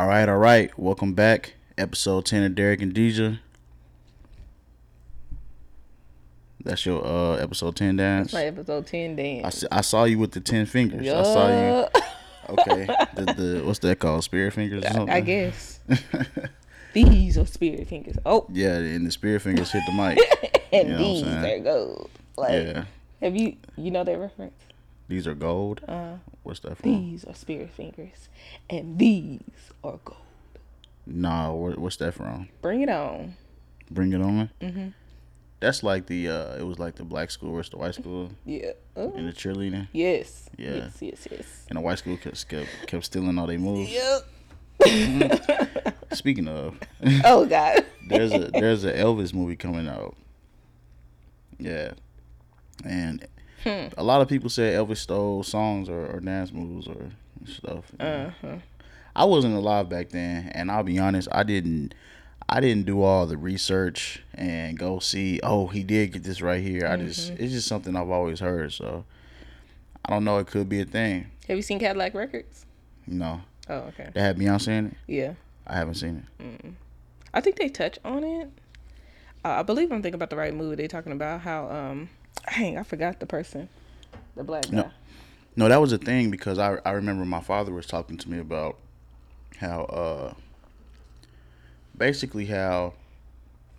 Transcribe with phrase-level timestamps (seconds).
[0.00, 0.70] All right, all right.
[0.78, 1.56] Welcome back.
[1.76, 3.38] Episode 10 of Derrick and Deejah.
[6.64, 8.32] That's your uh episode 10 dance.
[8.32, 9.62] My episode ten dance.
[9.70, 11.06] I saw you with the 10 fingers.
[11.06, 11.88] I saw you.
[12.48, 12.86] Okay.
[13.14, 14.24] the, the what's that called?
[14.24, 15.10] Spirit fingers something?
[15.10, 15.80] I guess.
[16.94, 18.16] These are spirit fingers.
[18.24, 20.18] Oh, Yeah, and the spirit fingers hit the mic.
[20.72, 22.10] and You know these are gold.
[22.38, 22.84] Like, yeah.
[23.20, 24.54] have you you know that reference?
[25.08, 25.82] These are gold.
[25.86, 26.90] Uh, What's that from?
[27.10, 28.28] these are spirit fingers,
[28.68, 29.40] and these
[29.84, 30.18] are gold.
[31.06, 32.48] Nah, what, what's that from?
[32.62, 33.34] Bring it on.
[33.90, 34.50] Bring it on.
[34.60, 34.88] hmm
[35.60, 38.72] That's like the uh it was like the black school versus the white school Yeah.
[38.96, 39.88] Oh, in the cheerleading.
[39.92, 40.48] yes.
[40.56, 40.74] Yeah.
[40.76, 40.96] Yes.
[41.00, 41.28] Yes.
[41.30, 41.66] Yes.
[41.68, 43.90] And the white school kept kept, kept stealing all their moves.
[43.92, 44.26] Yep.
[46.12, 46.78] Speaking of,
[47.24, 47.84] oh God.
[48.08, 50.16] there's a there's a Elvis movie coming out.
[51.58, 51.92] Yeah,
[52.84, 53.26] and
[53.64, 53.88] Hmm.
[53.98, 57.10] a lot of people say Elvis stole songs or, or dance moves or
[57.46, 57.84] stuff.
[58.00, 58.56] Uh huh.
[59.14, 61.94] I wasn't alive back then, and I'll be honest, I didn't.
[62.48, 65.38] I didn't do all the research and go see.
[65.42, 66.86] Oh, he did get this right here.
[66.86, 68.72] I just it's just something I've always heard.
[68.72, 69.04] So
[70.04, 70.38] I don't know.
[70.38, 71.30] It could be a thing.
[71.46, 72.66] Have you seen Cadillac Records?
[73.06, 74.08] No, Oh, okay.
[74.14, 74.94] they had Beyonce in it.
[75.06, 75.32] Yeah.
[75.66, 76.42] I haven't seen it.
[76.64, 76.72] Mm.
[77.34, 78.48] I think they touch on it.
[79.44, 80.76] Uh, I believe I'm thinking about the right movie.
[80.76, 82.08] They're talking about how um,
[82.54, 83.68] dang, I forgot the person,
[84.36, 84.76] the black guy.
[84.76, 84.90] No.
[85.56, 88.38] No, that was a thing because I I remember my father was talking to me
[88.38, 88.78] about
[89.58, 90.34] how uh
[91.96, 92.94] basically how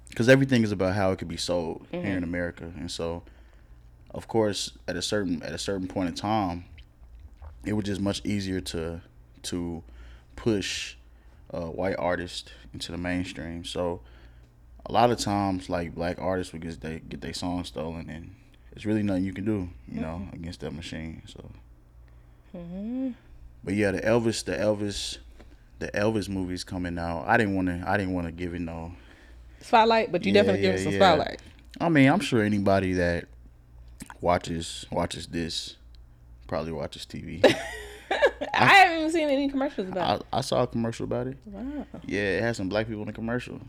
[0.10, 3.24] because everything is about how it could be sold here in America, and so
[4.14, 6.66] of course at a certain at a certain point in time,
[7.66, 9.02] it was just much easier to
[9.44, 9.82] to
[10.36, 10.96] push
[11.54, 13.64] uh, white artists into the mainstream.
[13.64, 14.02] So
[14.86, 18.36] a lot of times, like black artists would get they get their songs stolen, and
[18.74, 21.22] it's really nothing you can do, you know, against that machine.
[21.28, 21.50] So,
[22.54, 23.10] hmm
[23.64, 25.20] but yeah, the Elvis, the Elvis,
[25.80, 27.26] the Elvis movies coming out.
[27.28, 28.94] I didn't want to, I didn't want to give it no.
[29.62, 30.98] Spotlight, but you Yeah, definitely give it some yeah.
[31.00, 31.40] spotlight.
[31.80, 33.26] I mean, I'm sure anybody that
[34.20, 35.76] watches watches this
[36.48, 37.44] probably watches TV.
[38.54, 41.38] I haven't even seen any commercials about I, I saw a commercial about it.
[41.46, 41.54] it.
[41.54, 41.86] Wow.
[42.06, 43.62] Yeah, it has some black people in the commercial.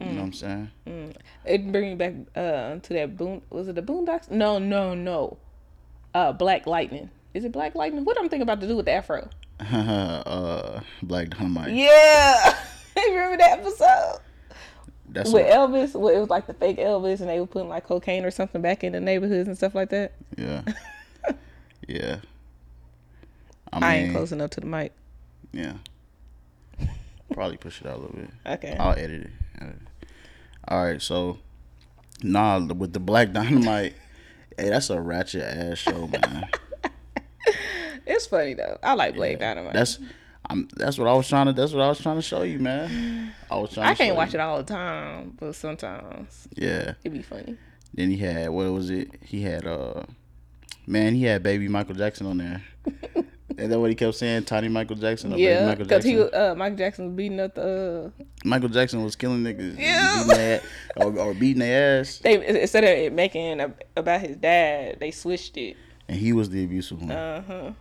[0.00, 0.70] You know what I'm saying?
[0.86, 1.16] Mm.
[1.44, 3.42] It bring me back uh, to that boon.
[3.50, 4.30] Was it the Boondocks?
[4.30, 5.38] No, no, no.
[6.14, 7.10] Uh, Black Lightning.
[7.32, 8.04] Is it Black Lightning?
[8.04, 9.28] What I'm thinking about to do with the Afro?
[9.60, 11.72] uh, Black Dynamite.
[11.72, 12.58] Yeah,
[12.96, 14.18] remember that episode
[15.08, 15.94] That's with what, Elvis?
[15.94, 18.60] Where it was like the fake Elvis, and they were putting like cocaine or something
[18.60, 20.12] back in the neighborhoods and stuff like that.
[20.36, 20.62] yeah,
[21.88, 22.16] yeah.
[23.72, 24.92] I, I, mean, ain't close enough to the mic.
[25.52, 25.74] Yeah.
[27.32, 28.30] Probably push it out a little bit.
[28.46, 28.76] Okay.
[28.78, 29.30] I'll edit it.
[30.68, 31.38] All right, so
[32.22, 33.94] nah, with the Black Dynamite,
[34.58, 36.48] hey, that's a ratchet ass show, man.
[38.08, 38.78] It's funny though.
[38.84, 39.72] I like Black Dynamite.
[39.74, 39.98] That's
[40.48, 42.60] I'm that's what I was trying to that's what I was trying to show you,
[42.60, 43.32] man.
[43.50, 44.38] I was trying I can't watch you.
[44.38, 46.94] it all the time, but sometimes Yeah.
[47.02, 47.56] It'd be funny.
[47.94, 49.10] Then he had what was it?
[49.22, 50.04] He had uh
[50.86, 52.62] man, he had baby Michael Jackson on there.
[53.58, 54.44] Is that what he kept saying?
[54.44, 56.28] Tiny Michael Jackson Yeah, Michael because Jackson?
[56.30, 58.12] he uh, Michael Jackson was beating up the.
[58.18, 60.14] Uh, Michael Jackson was killing niggas, Yeah.
[60.24, 60.62] beating their,
[60.96, 65.10] or, or beating their ass, they instead of it making a, about his dad, they
[65.10, 65.76] switched it.
[66.08, 67.10] and he was the abusive one.
[67.12, 67.72] Uh huh.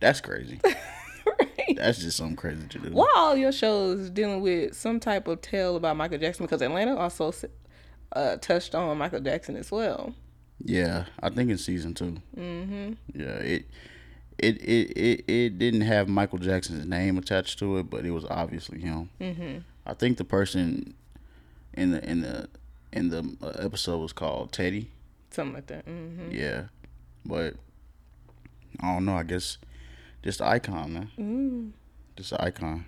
[0.00, 0.60] That's crazy.
[1.26, 1.76] right.
[1.76, 2.90] That's just something crazy to do.
[2.90, 6.44] Why all your shows dealing with some type of tale about Michael Jackson?
[6.46, 7.32] Because Atlanta also
[8.12, 10.14] uh, touched on Michael Jackson as well.
[10.64, 12.16] Yeah, I think in season two.
[12.36, 12.92] Mm-hmm.
[13.14, 13.66] Yeah, it,
[14.38, 18.24] it, it, it, it didn't have Michael Jackson's name attached to it, but it was
[18.24, 19.10] obviously him.
[19.20, 19.58] Mm-hmm.
[19.86, 20.94] I think the person
[21.74, 22.48] in the in the
[22.92, 24.90] in the uh, episode was called Teddy.
[25.30, 25.86] Something like that.
[25.86, 26.30] Mm-hmm.
[26.30, 26.64] Yeah,
[27.24, 27.54] but
[28.80, 29.16] I don't know.
[29.16, 29.58] I guess
[30.22, 31.10] just an icon, man.
[31.18, 31.70] Mm.
[32.16, 32.86] Just an icon.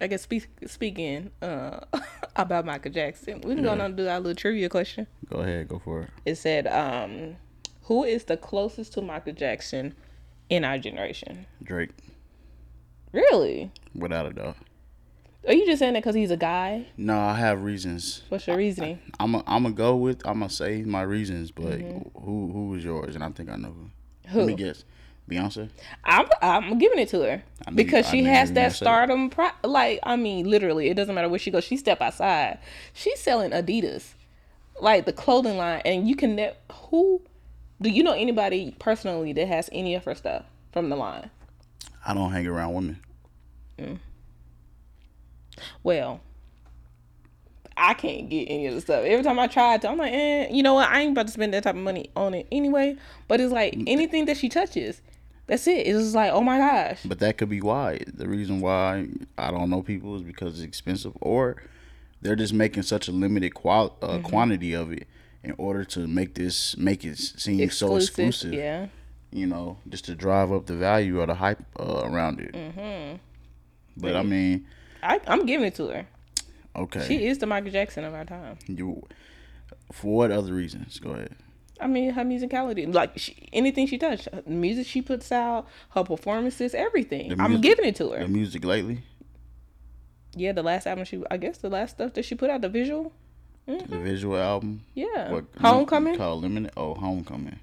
[0.00, 1.80] I guess speak, speaking uh,
[2.36, 5.06] about Michael Jackson, we can go on and do our little trivia question.
[5.30, 6.10] Go ahead, go for it.
[6.26, 7.36] It said, um,
[7.86, 9.94] "Who is the closest to Michael Jackson
[10.48, 11.90] in our generation?" Drake,
[13.12, 13.70] Really?
[13.94, 14.56] without a doubt.
[15.46, 16.86] Are you just saying that because he's a guy?
[16.96, 18.22] No, I have reasons.
[18.28, 18.98] What's your reasoning?
[19.20, 22.18] I'm a, I'm gonna go with I'm gonna say my reasons, but Mm-hmm.
[22.24, 23.14] who who is yours?
[23.14, 23.90] And I think I know who.
[24.30, 24.38] Who?
[24.40, 24.84] Let me guess.
[25.30, 25.70] Beyonce.
[26.04, 28.72] I'm I'm giving it to her I because I she has that that.
[28.76, 29.30] stardom.
[29.30, 31.62] Pro- like I mean, literally, it doesn't matter where she goes.
[31.64, 32.58] She step outside,
[32.92, 34.14] she's selling Adidas,
[34.80, 36.34] like the clothing line, and you can.
[36.36, 36.54] Ne-
[36.90, 37.22] who
[37.80, 41.30] do you know anybody personally that has any of her stuff from the line?
[42.06, 43.00] I don't hang around women.
[45.82, 46.20] Well,
[47.76, 49.04] I can't get any of the stuff.
[49.04, 50.88] Every time I try to, I'm like, eh, you know what?
[50.88, 52.96] I ain't about to spend that type of money on it anyway.
[53.28, 55.00] But it's like anything that she touches,
[55.46, 55.86] That's it.
[55.86, 57.00] It's just like, oh my gosh.
[57.04, 58.00] But that could be why.
[58.06, 59.08] The reason why
[59.38, 61.56] I don't know people is because it's expensive, or
[62.22, 64.22] they're just making such a limited qual- uh, Mm-hmm.
[64.26, 65.06] quantity of it
[65.46, 68.52] in order to make this make it seem so exclusive.
[68.52, 68.88] Yeah.
[69.30, 72.52] You know, just to drive up the value or the hype uh, around it.
[72.52, 73.16] Mm-hmm.
[73.96, 74.66] But I mean,
[75.02, 76.06] I, I'm giving it to her.
[76.74, 78.58] okay, She is the Michael Jackson of our time.
[78.66, 79.02] you.
[79.92, 80.98] For what other reasons?
[80.98, 81.36] Go ahead.
[81.80, 86.02] I mean, her musicality, like she, anything she touched, the music she puts out, her
[86.02, 87.36] performances, everything.
[87.36, 88.20] The I'm giving it to her.
[88.20, 89.02] The music lately,
[90.34, 92.68] yeah, the last album she, I guess the last stuff that she put out, the
[92.68, 93.12] visual.
[93.66, 94.82] The visual album.
[94.94, 95.32] Yeah.
[95.32, 96.16] What Homecoming.
[96.16, 96.70] Called Lemonade.
[96.76, 97.58] Oh, Homecoming.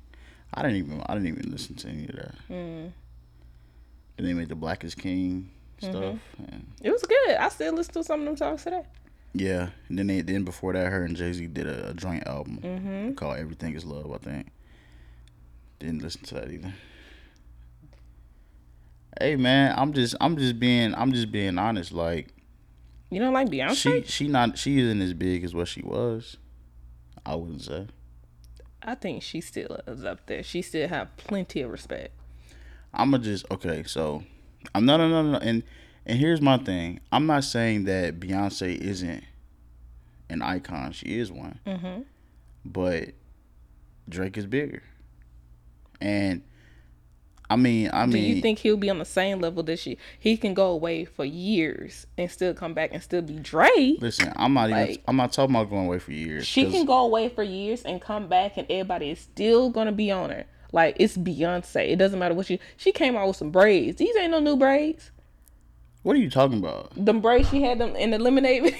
[0.53, 1.01] I didn't even.
[1.07, 2.35] I didn't even listen to any of that.
[2.49, 2.91] Mm.
[4.17, 5.49] Then they made the Black is King
[5.81, 5.91] Mm-hmm.
[5.91, 6.19] stuff.
[6.47, 7.35] And It was good.
[7.37, 8.83] I still listen to some of them songs today.
[9.33, 9.69] yeah.
[9.89, 12.59] And then they then before that, her and Jay Z did a, a joint album
[12.63, 13.13] Mm-hmm.
[13.15, 14.11] called Everything Is Love.
[14.11, 14.47] I think.
[15.79, 16.73] Didn't listen to that either.
[19.19, 21.91] Hey man, I'm just I'm just being I'm just being honest.
[21.91, 22.32] Like
[23.13, 23.75] You don't like Beyonce?
[23.75, 26.37] she she not she isn't as big as what she was.
[27.25, 27.87] I wouldn't say.
[28.81, 30.41] I think she still is up there.
[30.41, 32.11] She still have plenty of respect.
[32.91, 34.23] I'ma just okay, so
[34.73, 35.63] I'm no no no no and
[36.07, 37.01] and here's my thing.
[37.11, 39.23] I'm not saying that Beyonce isn't
[40.29, 40.91] an icon.
[40.91, 41.59] She is one.
[41.67, 42.01] Mm-hmm.
[42.65, 43.09] But
[44.09, 44.81] Drake is bigger.
[46.01, 46.41] And
[47.53, 49.95] I mean I mean, Do you think he'll be on the same level this year?
[50.19, 54.01] He can go away for years and still come back and still be Drake.
[54.01, 56.47] listen, I'm not even I'm not talking about going away for years.
[56.47, 60.09] She can go away for years and come back, and everybody is still gonna be
[60.11, 60.45] on her.
[60.71, 61.91] Like it's Beyonce.
[61.91, 62.59] It doesn't matter what she.
[62.77, 63.97] She came out with some braids.
[63.97, 65.11] These ain't no new braids.
[66.01, 66.91] What are you talking about?
[66.95, 68.79] Them braids she had them in the lemonade video.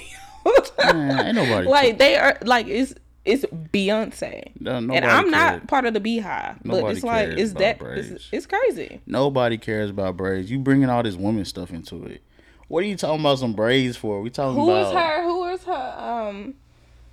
[0.92, 2.94] Man, ain't nobody like they are like it's
[3.24, 4.52] it's Beyonce.
[4.60, 8.46] No, and I'm not part of the BeyHive, but it's like it's that it's, it's
[8.46, 9.00] crazy.
[9.06, 10.50] Nobody cares about braids.
[10.50, 12.22] You bringing all this woman stuff into it.
[12.68, 14.20] What are you talking about some braids for?
[14.20, 15.22] We talking Who is about her?
[15.22, 15.94] Who is her?
[15.98, 16.54] Um,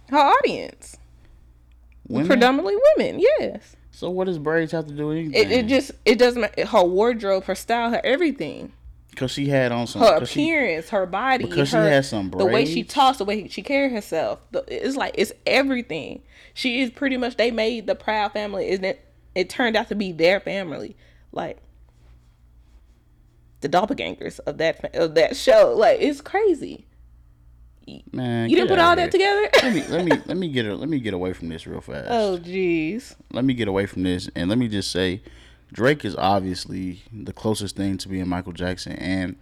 [0.10, 0.98] her audience
[2.08, 2.28] women?
[2.28, 3.20] predominantly women.
[3.20, 3.76] Yes.
[3.92, 5.34] So what does braids have to do with anything?
[5.34, 6.60] It, it just it doesn't.
[6.60, 8.74] Her wardrobe, her style, her everything,
[9.16, 10.02] Cause she had on some.
[10.02, 12.94] her cause she- appearance, her body, because she had some the way she braids?
[12.94, 14.40] talks, the way she carries herself.
[14.52, 16.22] The, it's like it's everything.
[16.54, 17.36] She is pretty much.
[17.36, 19.06] They made the Proud Family, isn't it?
[19.36, 20.96] It turned out to be their family,
[21.34, 21.58] like
[23.62, 25.74] the doppelgangers of that of that show.
[25.78, 26.86] Like it's crazy.
[28.12, 29.50] man, You didn't put all that together.
[29.62, 31.82] let me let me let me get a, let me get away from this real
[31.82, 32.08] fast.
[32.10, 33.16] oh jeez.
[33.32, 35.22] Let me get away from this and let me just say,
[35.74, 39.38] Drake is obviously the closest thing to being Michael Jackson, and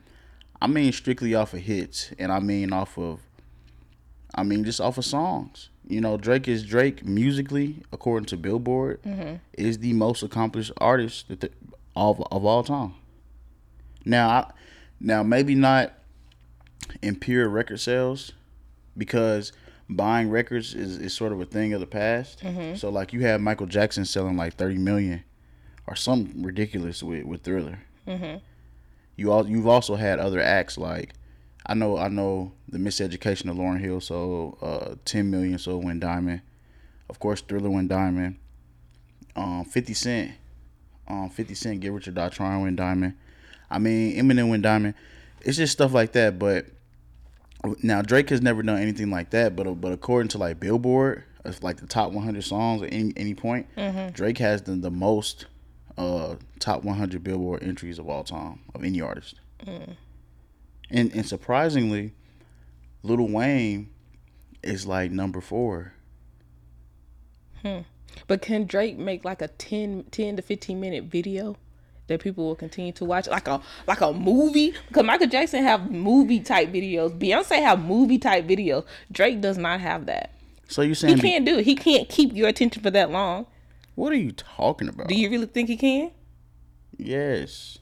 [0.61, 3.21] I mean strictly off of hits, and I mean off of,
[4.35, 5.69] I mean just off of songs.
[5.87, 9.37] You know, Drake is Drake musically, according to Billboard, mm-hmm.
[9.53, 11.51] is the most accomplished artist that
[11.95, 12.93] of of all time.
[14.05, 14.51] Now, I,
[14.99, 15.93] now maybe not
[17.01, 18.33] in pure record sales,
[18.95, 19.51] because
[19.89, 22.41] buying records is, is sort of a thing of the past.
[22.41, 22.75] Mm-hmm.
[22.75, 25.23] So like you have Michael Jackson selling like thirty million
[25.89, 27.80] or something ridiculous with with Thriller.
[29.15, 31.13] You all you've also had other acts like
[31.65, 36.00] I know I know the Miseducation of Lauryn Hill sold uh, ten million, so went
[36.00, 36.41] diamond.
[37.09, 38.38] Of course, Thriller went diamond.
[39.36, 40.31] Um, Fifty Cent,
[41.07, 43.15] um, Fifty Cent, Get Rich or Die Trying went diamond.
[43.69, 44.94] I mean, Eminem went diamond.
[45.42, 46.66] It's just stuff like that, but
[47.83, 51.23] now Drake has never done anything like that, but but according to like Billboard,
[51.61, 53.68] like the top 100 songs at any any point,
[54.13, 55.45] Drake has the, the most
[55.99, 59.35] uh top 100 Billboard entries of all time of any artist.
[60.89, 62.13] And and surprisingly,
[63.03, 63.89] Little Wayne
[64.63, 65.94] is like number four.
[68.27, 71.57] But can Drake make like a 10, 10 to fifteen minute video
[72.07, 74.73] that people will continue to watch, like a like a movie?
[74.87, 78.85] Because Michael Jackson have movie type videos, Beyonce have movie type videos.
[79.11, 80.31] Drake does not have that.
[80.69, 81.65] So you saying he can't do it.
[81.65, 83.45] He can't keep your attention for that long.
[83.99, 85.09] What are you talking about?
[85.09, 86.11] Do you really think he can?
[86.97, 87.77] yes.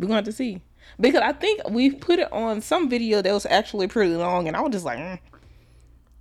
[0.00, 0.62] We're going to have to see.
[0.98, 4.56] Because I think we put it on some video that was actually pretty long, and
[4.56, 5.18] I was just like, mm,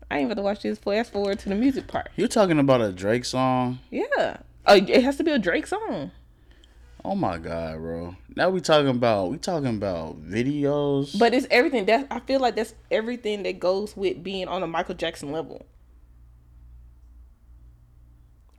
[0.09, 0.77] I ain't about to watch this.
[0.77, 2.09] Fast forward to the music part.
[2.17, 3.79] You're talking about a Drake song?
[3.89, 4.37] Yeah.
[4.65, 6.11] Uh, it has to be a Drake song.
[7.05, 8.17] Oh my god, bro.
[8.35, 11.17] Now we talking about we talking about videos.
[11.17, 14.67] But it's everything that I feel like that's everything that goes with being on a
[14.67, 15.65] Michael Jackson level.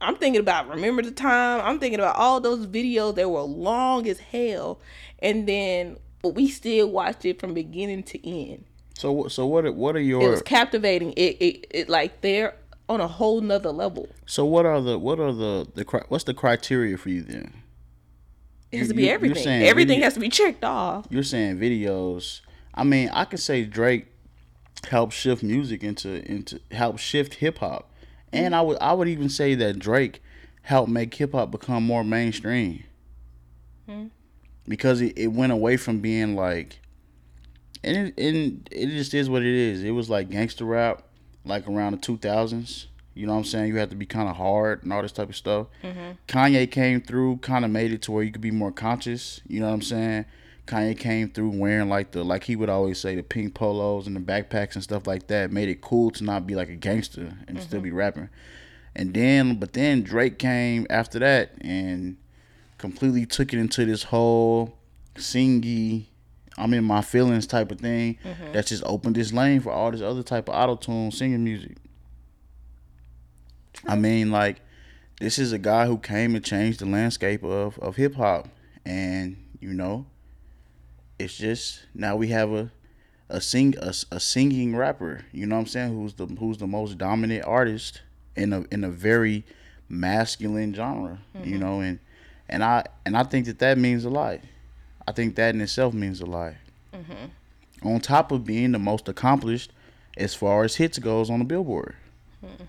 [0.02, 1.60] I'm thinking about remember the time.
[1.64, 4.80] I'm thinking about all those videos that were long as hell,
[5.20, 8.64] and then but we still watched it from beginning to end.
[8.96, 10.22] so what- so what are- what are your?
[10.22, 11.12] It was captivating.
[11.12, 12.54] It it, it like they're
[12.88, 14.08] on a whole nother level.
[14.26, 17.52] so what are the what are the the what's the criteria for you then?
[18.70, 19.62] It has You- to be everything.
[19.62, 21.06] Everything video- has to be checked off.
[21.10, 22.40] you're saying videos.
[22.74, 24.06] I mean, I could say Drake
[24.88, 27.91] helped shift music into into help shift hip hop,
[28.32, 30.22] and I would I would even say that Drake
[30.62, 32.84] helped make hip hop become more mainstream
[33.86, 34.06] hmm.
[34.66, 36.80] because it, it went away from being like,
[37.82, 39.82] and it, and it just is what it is.
[39.82, 41.02] It was like gangster rap,
[41.44, 42.88] like around the two thousands.
[43.14, 43.68] You know what I'm saying?
[43.68, 45.66] You had to be kind of hard and all this type of stuff.
[45.82, 46.12] Mm-hmm.
[46.28, 49.42] Kanye came through, kind of made it to where you could be more conscious.
[49.46, 50.24] You know what I'm saying?
[50.66, 54.14] Kanye came through wearing like the like he would always say the pink polos and
[54.14, 55.50] the backpacks and stuff like that.
[55.50, 57.84] Made it cool to not be like a gangster and still mm-hmm.
[57.84, 58.28] be rapping.
[58.94, 62.16] And then, but then Drake came after that and
[62.78, 64.76] completely took it into this whole
[65.14, 66.06] singy,
[66.58, 68.18] I'm in my feelings type of thing.
[68.24, 68.52] Mm-hmm.
[68.52, 71.76] That just opened this lane for all this other type of auto tune singing music.
[73.86, 74.60] I mean, like,
[75.20, 78.48] this is a guy who came and changed the landscape of, of hip hop.
[78.84, 80.06] And, you know,
[81.22, 82.70] it's just now we have a
[83.28, 86.66] a sing a, a singing rapper, you know what I'm saying, who's the who's the
[86.66, 88.02] most dominant artist
[88.36, 89.44] in a in a very
[89.88, 91.58] masculine genre, you mm-hmm.
[91.58, 91.98] know, and
[92.48, 94.40] and I and I think that that means a lot.
[95.06, 96.54] I think that in itself means a lot.
[96.92, 97.88] Mm-hmm.
[97.88, 99.72] On top of being the most accomplished
[100.16, 101.94] as far as hits goes on the Billboard.
[102.44, 102.64] Mm-hmm.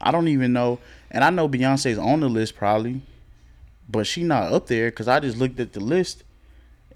[0.00, 0.78] I don't even know,
[1.10, 3.02] and I know Beyonce's on the list probably,
[3.88, 6.24] but she not up there because I just looked at the list,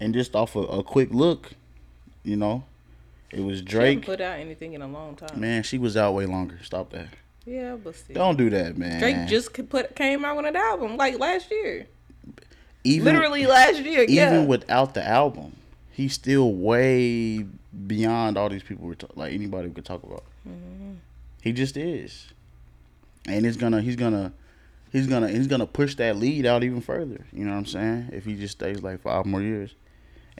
[0.01, 1.51] and just off a, a quick look,
[2.23, 2.63] you know,
[3.29, 4.03] it was Drake.
[4.03, 5.39] put out anything in a long time.
[5.39, 6.59] Man, she was out way longer.
[6.63, 7.07] Stop that.
[7.45, 8.15] Yeah, but still.
[8.15, 8.99] Don't do that, man.
[8.99, 11.87] Drake just put came out with an album like last year.
[12.83, 14.01] even, Literally last year.
[14.03, 14.43] even yeah.
[14.45, 15.55] without the album,
[15.91, 17.45] he's still way
[17.87, 20.23] beyond all these people we're like anybody we could talk about.
[20.47, 20.93] Mm-hmm.
[21.41, 22.27] He just is,
[23.27, 24.33] and it's gonna he's gonna
[24.91, 27.25] he's gonna he's gonna push that lead out even further.
[27.31, 28.09] You know what I'm saying?
[28.11, 29.73] If he just stays like five more years,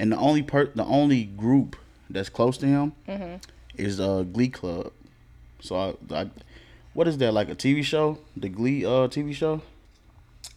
[0.02, 1.76] and the only per the only group
[2.10, 3.36] that's close to him Mm-hmm.
[3.78, 4.92] is uh Glee Club.
[5.62, 5.76] So
[6.12, 6.30] I, I
[6.94, 8.18] what is that like a TV show?
[8.36, 9.62] The Glee uh TV show?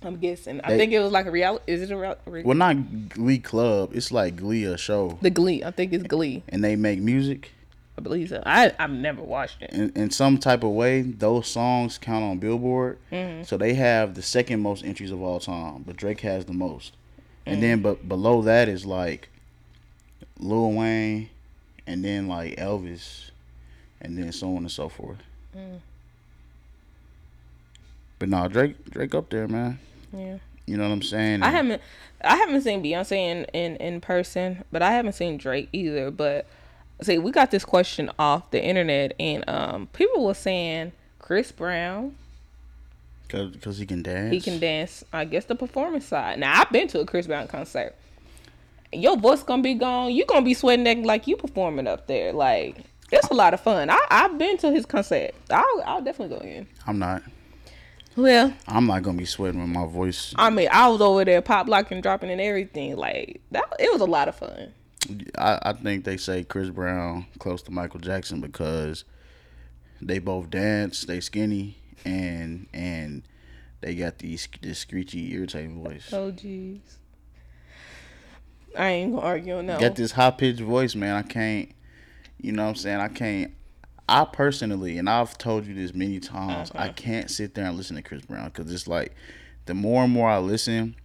[0.03, 0.61] I'm guessing.
[0.65, 1.65] I think it was like a reality.
[1.67, 2.17] Is it a real?
[2.27, 3.91] Re- Well, not Glee Club.
[3.95, 5.63] It's like Glee a show, the Glee.
[5.65, 6.43] I think it's Glee.
[6.49, 7.53] and they make music.
[7.97, 8.43] I believe so.
[8.45, 9.71] I I've never watched it.
[9.73, 12.99] in, in some type of way, those songs count on Billboard.
[13.45, 16.93] So they have the second most entries of all time, but Drake has the most.
[17.47, 19.29] And then, but below that is like
[20.39, 21.31] Lil Wayne,
[21.87, 23.31] and then like Elvis,
[24.01, 25.19] and then so on and so forth.
[28.19, 29.79] But no, Drake, Drake up there, man.
[30.13, 30.39] Yeah.
[30.67, 31.43] You know what I'm saying?
[31.43, 31.83] I haven't
[32.23, 36.11] I haven't seen Beyonce in, in, in person, but I haven't seen Drake either.
[36.11, 36.47] But
[37.03, 42.17] see, we got this question off the internet and um people were saying Chris Brown,
[43.29, 44.33] because he can dance.
[44.33, 46.39] he can dance, I guess the performance side.
[46.39, 47.95] Now I've been to a Chris Brown concert.
[48.95, 50.13] Your voice gonna be gone.
[50.13, 52.33] You gonna be sweating acting like you performing up there.
[52.33, 52.79] Like
[53.13, 53.91] it's a lot of fun.
[53.91, 55.35] I I've been to his concert.
[55.51, 56.67] I'll I'll definitely go again.
[56.87, 57.23] I'm not.
[58.17, 60.35] Well, I'm not gonna be sweating with my voice.
[60.37, 62.97] I mean, I was over there pop locking, dropping, and everything.
[62.97, 64.73] Like that, it was a lot of fun.
[65.37, 69.05] I, I think they say Chris Brown close to Michael Jackson because
[70.01, 73.23] they both dance, they skinny, and and
[73.81, 76.13] they got these this screechy, irritating voice.
[76.13, 76.81] Oh jeez.
[78.77, 79.81] I ain't gonna argue on that.
[79.81, 81.15] Got this high pitched voice, man.
[81.17, 81.71] I can't.
[82.41, 83.01] You know what I'm saying?
[83.01, 83.53] I can't.
[84.09, 87.97] I personally, and I've told you this many times, I can't sit there and listen
[87.97, 89.15] to Chris Brown because it's like
[89.67, 90.97] the more and more I listen,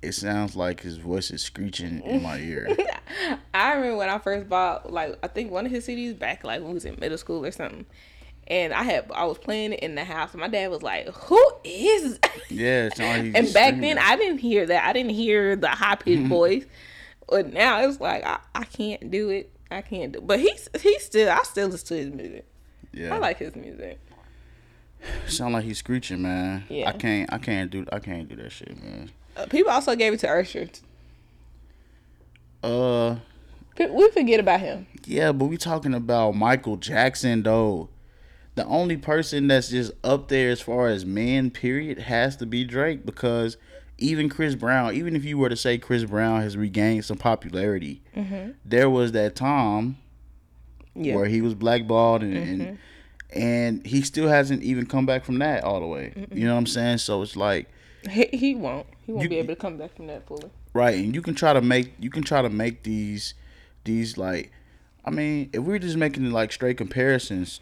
[0.00, 2.74] it sounds like his voice is screeching in my ear.
[3.54, 6.60] I remember when I first bought like I think one of his CDs back like
[6.60, 7.86] when we was in middle school or something.
[8.46, 11.08] And I had I was playing it in the house and my dad was like,
[11.08, 13.00] Who is yeah, like
[13.34, 13.80] And back screaming.
[13.80, 14.84] then I didn't hear that.
[14.84, 16.64] I didn't hear the high pitched voice.
[17.30, 19.50] But now it's like I, I can't do it.
[19.70, 22.44] I can't do but he's he's still I still listen to his music.
[22.92, 23.14] yeah.
[23.14, 24.00] I like his music.
[25.28, 26.64] Sound like he's screeching, man.
[26.68, 26.88] Yeah.
[26.90, 27.32] I can't.
[27.32, 27.86] I can't do.
[27.92, 29.10] I can't do that shit, man.
[29.36, 30.68] Uh, people also gave it to Usher.
[32.62, 33.16] Uh,
[33.78, 34.86] We forget about him.
[35.06, 37.88] yeah, but we talking about Michael Jackson though.
[38.56, 42.64] The only person that's just up there as far as men, period, has to be
[42.64, 43.56] Drake because
[44.00, 48.02] even Chris Brown, even if you were to say Chris Brown has regained some popularity,
[48.16, 48.52] mm-hmm.
[48.64, 49.98] there was that time
[50.94, 51.14] Yeah.
[51.16, 53.38] where he was blackballed and, and mm-hmm.
[53.38, 56.12] and he still hasn't even come back from that all the way.
[56.32, 56.98] You know what I'm saying?
[56.98, 57.68] So it's like
[58.10, 58.86] He, he won't.
[59.06, 60.50] He won't You- be able to come back from that fully.
[60.72, 63.34] Right, and you can try to make you can try to make these
[63.84, 64.52] these like
[65.04, 67.58] I mean, if we're just making like straight comparisons,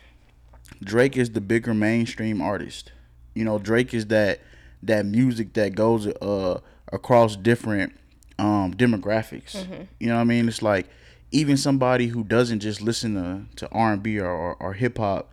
[0.82, 2.92] Drake is the bigger mainstream artist.
[3.34, 4.40] You know, Drake is that
[4.82, 6.60] that music that goes uh
[6.92, 7.94] across different
[8.38, 9.56] um demographics.
[9.56, 9.82] Mm-hmm.
[10.00, 10.48] You know what I mean?
[10.48, 10.88] It's like
[11.30, 14.98] even somebody who doesn't just listen to to R and B or, or, or hip
[14.98, 15.32] hop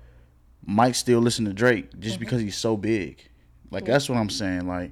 [0.65, 3.29] might still listen to Drake just because he's so big.
[3.71, 4.67] Like that's what I'm saying.
[4.67, 4.91] Like,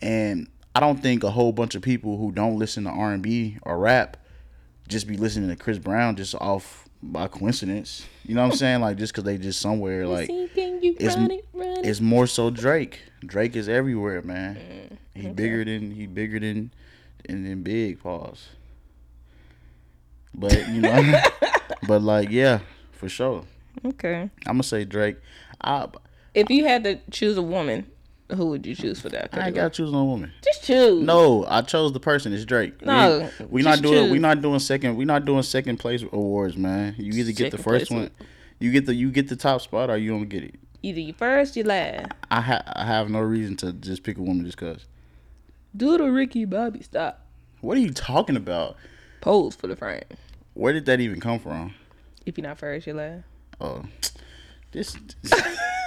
[0.00, 3.22] and I don't think a whole bunch of people who don't listen to R and
[3.22, 4.16] B or rap
[4.88, 8.06] just be listening to Chris Brown just off by coincidence.
[8.24, 8.80] You know what I'm saying?
[8.80, 11.86] Like just because they just somewhere like See, can you it's- run it, run it?
[11.86, 13.00] it's more so Drake.
[13.24, 14.56] Drake is everywhere, man.
[14.56, 16.72] Mm, He bigger than he bigger than
[17.26, 18.48] than, than big pause.
[20.34, 21.20] But you know,
[21.88, 22.60] but like yeah,
[22.92, 23.44] for sure.
[23.84, 24.22] Okay.
[24.46, 25.16] I'm gonna say Drake.
[25.60, 25.86] I
[26.34, 27.86] If you had to choose a woman,
[28.34, 29.30] who would you choose for that?
[29.32, 30.32] I ain't gotta choose no woman.
[30.44, 31.02] Just choose.
[31.02, 32.32] No, I chose the person.
[32.32, 32.84] It's Drake.
[32.84, 34.10] No, we, we not doing.
[34.10, 34.96] We not doing second.
[34.96, 36.94] We not doing second place awards, man.
[36.98, 38.10] You either get the first one,
[38.58, 40.56] you get the you get the top spot, or you don't get it.
[40.82, 42.12] Either you first, you last.
[42.30, 44.84] I ha- I have no reason to just pick a woman just cause.
[45.76, 47.26] Do the Ricky Bobby stop.
[47.60, 48.76] What are you talking about?
[49.20, 50.02] Pose for the frame.
[50.54, 51.74] Where did that even come from?
[52.26, 53.24] If you're not first, you're last.
[53.60, 53.84] Oh,
[54.72, 54.96] this.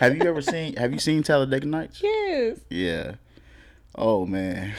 [0.00, 0.76] have you ever seen?
[0.76, 2.00] Have you seen Talladega Nights?
[2.02, 2.58] Yes.
[2.70, 3.14] Yeah.
[3.94, 4.74] Oh man.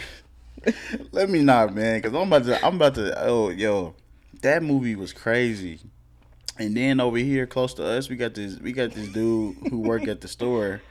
[1.12, 2.66] Let me not, man, because I'm about to.
[2.66, 3.24] I'm about to.
[3.26, 3.96] Oh, yo,
[4.42, 5.80] that movie was crazy.
[6.60, 8.60] And then over here, close to us, we got this.
[8.60, 10.82] We got this dude who work at the store,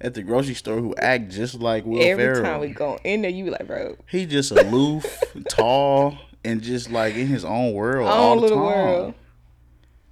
[0.00, 2.42] at the grocery store, who act just like Will Every Ferrell.
[2.42, 5.04] time we go in there, you be like, bro, he just aloof,
[5.50, 8.66] tall, and just like in his own world all own the little time.
[8.66, 9.14] world.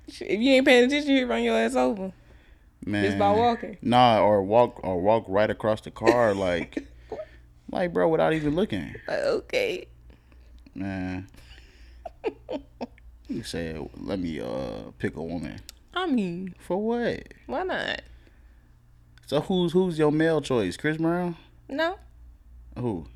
[0.09, 2.13] If you ain't paying attention, you run your ass over.
[2.87, 3.05] Man.
[3.05, 3.77] Just by walking.
[3.83, 6.87] Nah, or walk or walk right across the car like
[7.71, 8.95] like bro without even looking.
[9.09, 9.87] Okay.
[10.75, 11.27] Man.
[13.29, 15.61] You said let me uh pick a woman.
[15.95, 17.25] I mean, For what?
[17.47, 18.03] why not?
[19.27, 20.77] So who's who's your male choice?
[20.77, 21.37] Chris Brown?
[21.69, 21.99] No.
[22.79, 23.07] Who?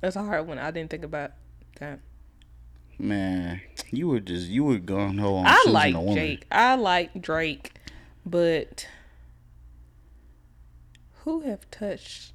[0.00, 0.58] That's a hard one.
[0.58, 1.32] I didn't think about
[1.78, 2.00] that.
[2.98, 5.94] Man, you were just you were gung ho on I like.
[6.14, 6.46] Jake.
[6.50, 7.72] I like Drake,
[8.24, 8.88] but
[11.24, 12.32] who have touched?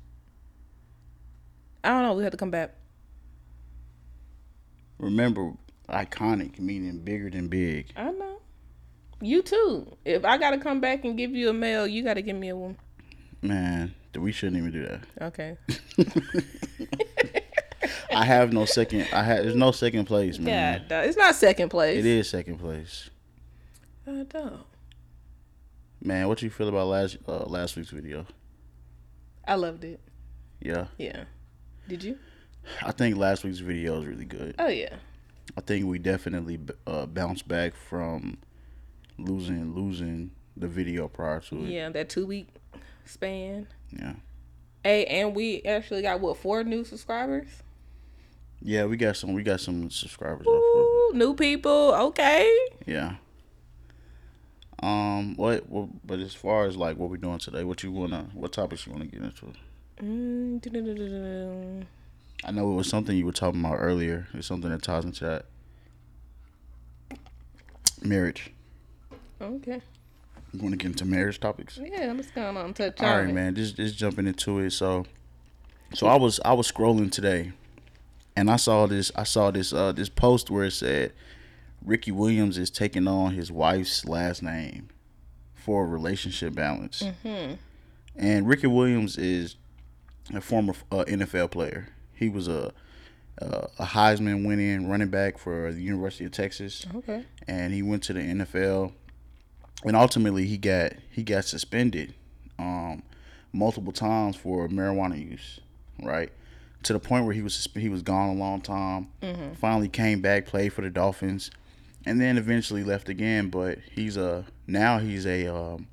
[1.83, 2.13] I don't know.
[2.13, 2.75] We have to come back.
[4.99, 5.53] Remember,
[5.89, 7.87] iconic meaning bigger than big.
[7.95, 8.37] I know.
[9.19, 9.97] You too.
[10.05, 12.55] If I gotta come back and give you a male, you gotta give me a
[12.55, 12.77] woman.
[13.41, 15.01] Man, we shouldn't even do that.
[15.21, 15.57] Okay.
[18.15, 19.07] I have no second.
[19.13, 19.43] I have.
[19.43, 20.85] There's no second place, man.
[20.87, 21.99] God, it's not second place.
[21.99, 23.09] It is second place.
[24.07, 24.63] I don't.
[26.03, 28.25] Man, what you feel about last uh, last week's video?
[29.47, 29.99] I loved it.
[30.59, 31.25] Yeah, Yeah.
[31.87, 32.17] Did you?
[32.83, 34.55] I think last week's video is really good.
[34.59, 34.95] Oh yeah.
[35.57, 38.37] I think we definitely uh, bounced back from
[39.17, 41.69] losing losing the video prior to it.
[41.69, 42.47] Yeah, that two week
[43.05, 43.67] span.
[43.91, 44.13] Yeah,
[44.83, 47.47] Hey, and we actually got what four new subscribers?
[48.61, 50.47] Yeah, we got some we got some subscribers.
[50.47, 51.93] Up Ooh, new people.
[51.93, 52.51] Okay.
[52.85, 53.15] Yeah.
[54.83, 55.89] Um, what, what?
[56.05, 58.91] But as far as like what we're doing today, what you wanna, what topics you
[58.91, 59.53] wanna get into?
[60.01, 61.85] Mm.
[62.43, 64.27] I know it was something you were talking about earlier.
[64.33, 65.45] It's something that ties into that.
[68.01, 68.51] Marriage.
[69.39, 69.81] Okay.
[70.53, 71.79] You want to get into marriage topics?
[71.81, 73.33] Yeah, I'm just going on touch All on right, it.
[73.33, 73.55] man.
[73.55, 74.71] Just just jumping into it.
[74.71, 75.05] So,
[75.93, 77.53] so I was I was scrolling today,
[78.35, 81.13] and I saw this I saw this uh this post where it said
[81.83, 84.89] Ricky Williams is taking on his wife's last name
[85.55, 87.53] for relationship balance, Mm-hmm.
[88.15, 89.55] and Ricky Williams is
[90.33, 91.89] a former uh, NFL player.
[92.13, 92.71] He was a
[93.41, 97.25] uh, a Heisman winning running back for the University of Texas Okay.
[97.47, 98.91] and he went to the NFL,
[99.83, 102.13] and ultimately he got he got suspended
[102.59, 103.01] um,
[103.53, 105.59] multiple times for marijuana use,
[106.03, 106.31] right?
[106.83, 109.09] To the point where he was he was gone a long time.
[109.55, 111.51] Finally came back, played for the Dolphins,
[112.05, 113.49] and then eventually left again.
[113.49, 115.87] But he's a now he's a um,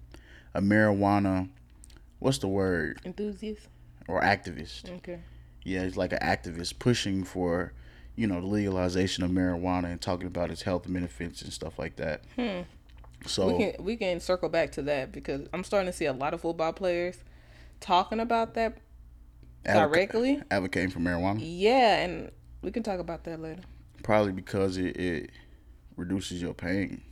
[0.54, 1.48] a marijuana,
[2.18, 3.66] what's the word Enthusiast.
[4.08, 4.90] or activist?
[4.98, 5.18] Okay.
[5.64, 7.72] Yeah, he's like an activist pushing for,
[8.16, 11.96] you know, the legalization of marijuana and talking about its health benefits and stuff like
[11.96, 12.22] that.
[12.36, 12.62] Hmm.
[13.26, 16.12] So We can we can circle back to that because I'm starting to see a
[16.12, 17.18] lot of football players
[17.80, 18.78] talking about that
[19.64, 20.42] directly.
[20.50, 22.30] advocating for marijuana, Yeah, and
[22.62, 23.62] we can talk about that later.
[24.02, 25.30] probably because it, it
[25.96, 27.02] reduces your pain.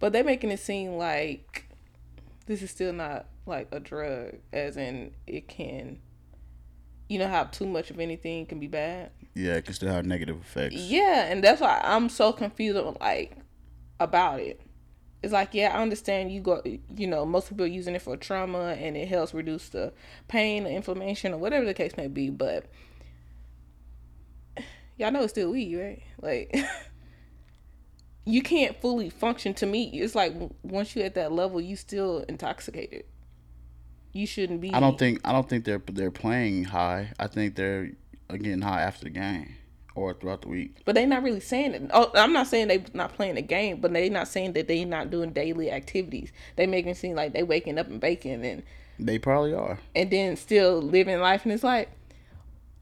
[0.00, 1.68] But they're making it seem like
[2.46, 5.98] this is still not like a drug, as in it can.
[7.08, 9.10] You know how too much of anything can be bad.
[9.34, 10.76] Yeah, it can still have negative effects.
[10.76, 13.36] Yeah, and that's why I'm so confused on, like
[13.98, 14.60] about it
[15.22, 16.62] it's like yeah i understand you go
[16.96, 19.92] you know most people are using it for trauma and it helps reduce the
[20.28, 22.66] pain or inflammation or whatever the case may be but
[24.98, 26.02] y'all know it's still weed right?
[26.20, 26.56] Like
[28.24, 29.84] you can't fully function to me.
[29.94, 33.04] It's like once you're at that level you still intoxicated.
[34.12, 37.12] You shouldn't be I don't think I don't think they're they're playing high.
[37.18, 37.92] I think they're
[38.30, 39.54] getting high after the game
[39.98, 40.76] or throughout the week.
[40.84, 43.80] but they not really saying it oh i'm not saying they not playing the game
[43.80, 47.32] but they not saying that they not doing daily activities they making it seem like
[47.32, 48.62] they waking up and baking and
[48.98, 49.78] They probably are.
[49.94, 51.90] and then still living life and it's like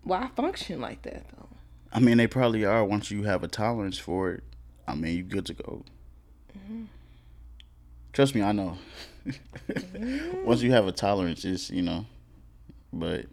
[0.03, 1.49] why function like that though
[1.93, 2.85] I mean, they probably are.
[2.85, 4.43] Once you have a tolerance for it,
[4.87, 5.83] I mean, you good to go.
[6.59, 6.83] Mm-hmm.
[8.13, 8.77] Trust me, I know.
[10.45, 12.05] Once you have a tolerance, it's you know.
[12.93, 13.27] But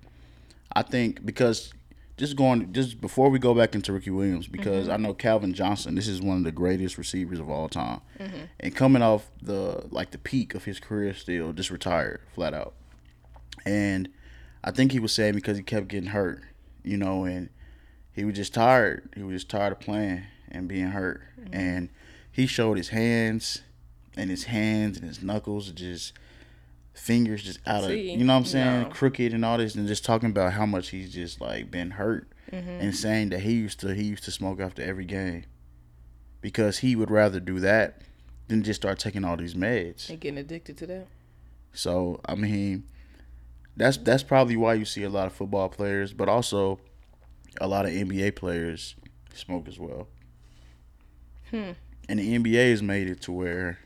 [0.74, 1.74] I think because
[2.18, 4.94] just going just before we go back into Ricky Williams, because mm-hmm.
[4.94, 8.44] I know Calvin Johnson, this is one of the greatest receivers of all time, mm-hmm.
[8.60, 12.74] and coming off the like the peak of his career, still just retired flat out,
[13.66, 14.10] and
[14.64, 16.42] I think he was saying because he kept getting hurt,
[16.84, 17.50] you know, and
[18.14, 19.10] he was just tired.
[19.16, 21.22] He was just tired of playing and being hurt.
[21.40, 21.54] Mm-hmm.
[21.54, 21.90] And
[22.32, 23.62] he showed his hands
[24.16, 26.14] and his hands and his knuckles just
[26.94, 28.90] fingers just out See, of you know what I'm saying, no.
[28.90, 32.28] crooked and all this and just talking about how much he's just like been hurt
[32.52, 35.46] and saying that he used to he used to smoke after every game.
[36.42, 38.02] Because he would rather do that
[38.48, 40.10] than just start taking all these meds.
[40.10, 41.08] and getting addicted to that
[41.72, 42.84] So I mean,
[43.76, 46.80] that's that's probably why you see a lot of football players, but also
[47.60, 48.96] a lot of NBA players
[49.34, 50.08] smoke as well.
[51.50, 51.72] Hmm.
[52.10, 53.80] And the NBA has made it to where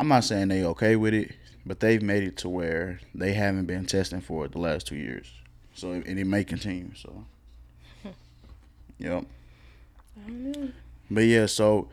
[0.00, 1.32] I'm not saying they okay with it,
[1.66, 4.96] but they've made it to where they haven't been testing for it the last two
[4.96, 5.30] years.
[5.74, 6.94] So and it may continue.
[6.94, 7.24] So,
[8.98, 9.24] yep.
[10.16, 10.68] I don't know.
[11.10, 11.88] But yeah, so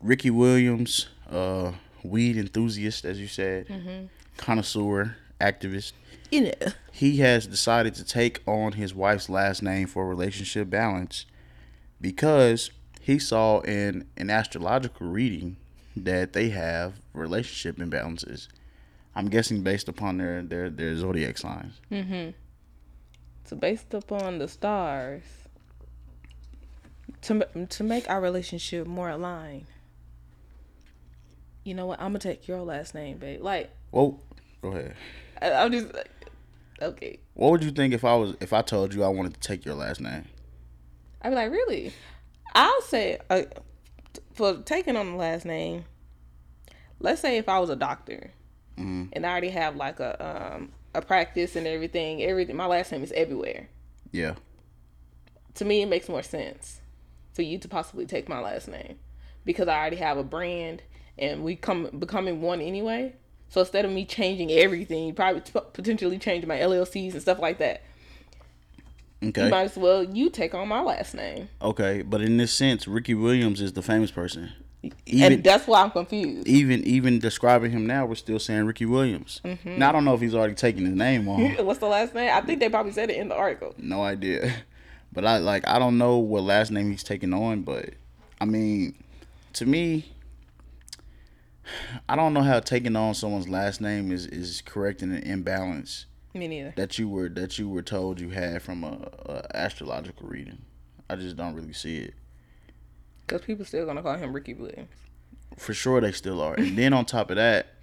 [0.00, 5.92] Ricky Williams, uh, weed enthusiast, as you said, connoisseur, activist.
[6.30, 11.26] you know He has decided to take on his wife's last name for relationship balance
[12.00, 15.56] because he saw in an astrological reading
[15.96, 18.48] that they have relationship imbalances.
[19.14, 21.80] I'm guessing based upon their their, their zodiac signs.
[23.44, 25.22] So based upon the stars,
[27.22, 29.66] to to make our relationship more aligned.
[31.64, 32.00] You know what?
[32.00, 33.40] I'm gonna take your last name, babe.
[33.42, 34.20] Like Well,
[34.62, 34.94] go ahead.
[35.40, 36.10] I, I'm just like,
[36.82, 37.18] okay.
[37.34, 39.64] What would you think if I was if I told you I wanted to take
[39.64, 40.24] your last name?
[41.22, 41.92] I'd be like, really?
[42.54, 43.42] I'll say uh,
[44.34, 45.84] for taking on the last name.
[47.00, 48.30] Let's say if I was a doctor,
[48.78, 49.10] Mhm.
[49.12, 52.22] and I already have like a um a practice and everything.
[52.22, 52.56] Everything.
[52.56, 53.68] My last name is everywhere.
[54.12, 54.34] Yeah.
[55.54, 56.80] to me it makes more sense
[57.32, 58.98] for you to possibly take my last name
[59.44, 60.82] because I already have a brand
[61.16, 63.14] and we come becoming one anyway.
[63.50, 67.38] So instead of me changing everything, you probably t- potentially change my LLCs and stuff
[67.38, 67.82] like that,
[69.28, 69.44] Okay.
[69.44, 71.48] you might as well you take on my last name.
[71.62, 74.52] Okay, but in this sense, Ricky Williams is the famous person.
[75.06, 76.46] Even and that's why I'm confused.
[76.46, 79.40] even even describing him now, we're still saying Ricky Williams.
[79.44, 79.78] Mm-hmm.
[79.78, 81.52] Now I don't know if he's already taken his name on.
[81.64, 82.30] What's the last name?
[82.32, 83.74] I think they probably said it in the article.
[83.78, 84.52] no idea.
[85.12, 87.90] But I like I don't know what last name he's taking on, but
[88.40, 88.96] I mean,
[89.52, 90.12] to me,
[92.08, 96.48] I don't know how taking on someone's last name is is correcting an imbalance Me
[96.48, 96.72] neither.
[96.76, 100.62] that you were that you were told you had from a, a astrological reading.
[101.08, 102.14] I just don't really see it.
[103.26, 104.88] Because people still gonna call him Ricky Williams.
[105.56, 106.54] For sure they still are.
[106.54, 107.74] And then on top of that,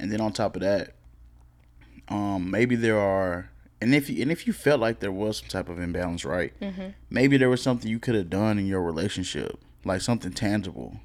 [0.00, 0.94] and then on top of that,
[2.08, 5.48] um, maybe there are and if you and if you felt like there was some
[5.48, 6.52] type of imbalance, right?
[7.10, 10.98] Maybe there was something you could have done in your relationship, like something tangible.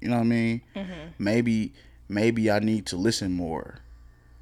[0.00, 0.62] You know what I mean?
[1.18, 1.72] Maybe
[2.08, 3.78] maybe I need to listen more.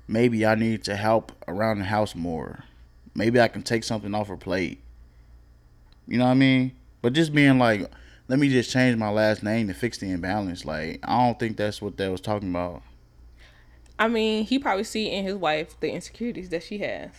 [0.09, 2.65] Maybe I need to help around the house more.
[3.15, 4.81] Maybe I can take something off her plate.
[6.07, 6.73] You know what I mean?
[7.03, 7.91] But just being like,
[8.27, 10.65] let me just change my last name to fix the imbalance.
[10.65, 12.83] Like, I don't think that's what that was talking about.
[13.99, 17.11] I mean, he probably see in his wife the insecurities that she has.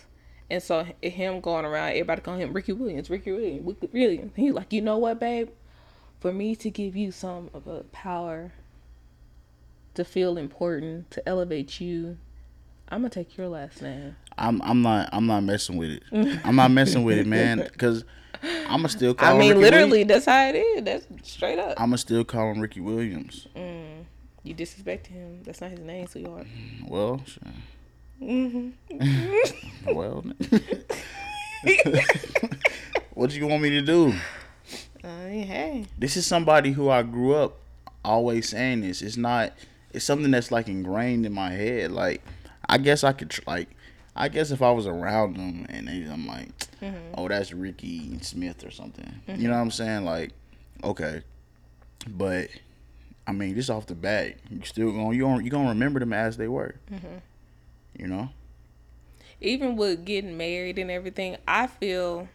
[0.50, 4.32] And so him going around, everybody calling him Ricky Williams, Ricky Williams, Ricky Williams.
[4.36, 5.50] He's like, you know what, babe?
[6.20, 8.52] For me to give you some of a power
[9.94, 12.18] to feel important, to elevate you,
[12.90, 14.16] I'm gonna take your last name.
[14.38, 16.04] I'm I'm not I'm not messing with it.
[16.44, 17.68] I'm not messing with it, man.
[17.72, 18.04] Because
[18.68, 19.36] I'ma still call.
[19.36, 20.84] I mean, Ricky literally, that's how it is.
[20.84, 21.80] That's straight up.
[21.80, 23.48] I'ma still call him Ricky Williams.
[24.44, 25.44] You disrespect him.
[25.44, 26.48] That's not his name, sweetheart.
[26.88, 27.44] Well, sure.
[28.22, 28.70] Mm-hmm.
[29.94, 30.24] well,
[33.14, 34.14] what do you want me to do?
[35.04, 37.58] Uh, hey, This is somebody who I grew up
[38.04, 39.02] always saying this.
[39.02, 39.54] It's not.
[39.94, 41.92] It's something that's like ingrained in my head.
[41.92, 42.22] Like,
[42.70, 43.70] I guess I could tr- like.
[44.16, 46.50] I guess if I was around them and they, I'm like,
[46.82, 47.14] mm-hmm.
[47.16, 49.22] oh, that's Ricky Smith or something.
[49.28, 49.44] You mm-hmm.
[49.44, 50.04] know what I'm saying?
[50.04, 50.32] Like,
[50.84, 51.22] okay,
[52.06, 52.50] but
[53.26, 56.12] I mean, just off the bat, you still going you gonna you gonna remember them
[56.12, 56.76] as they were.
[56.92, 57.18] Mm-hmm.
[57.98, 58.30] You know?
[59.42, 62.28] even with getting married and everything, I feel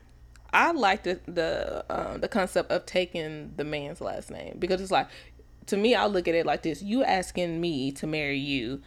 [0.52, 4.90] I like the the um, the concept of taking the man's last name because it's
[4.90, 5.08] like
[5.66, 8.82] to me, I look at it like this: you asking me to marry you,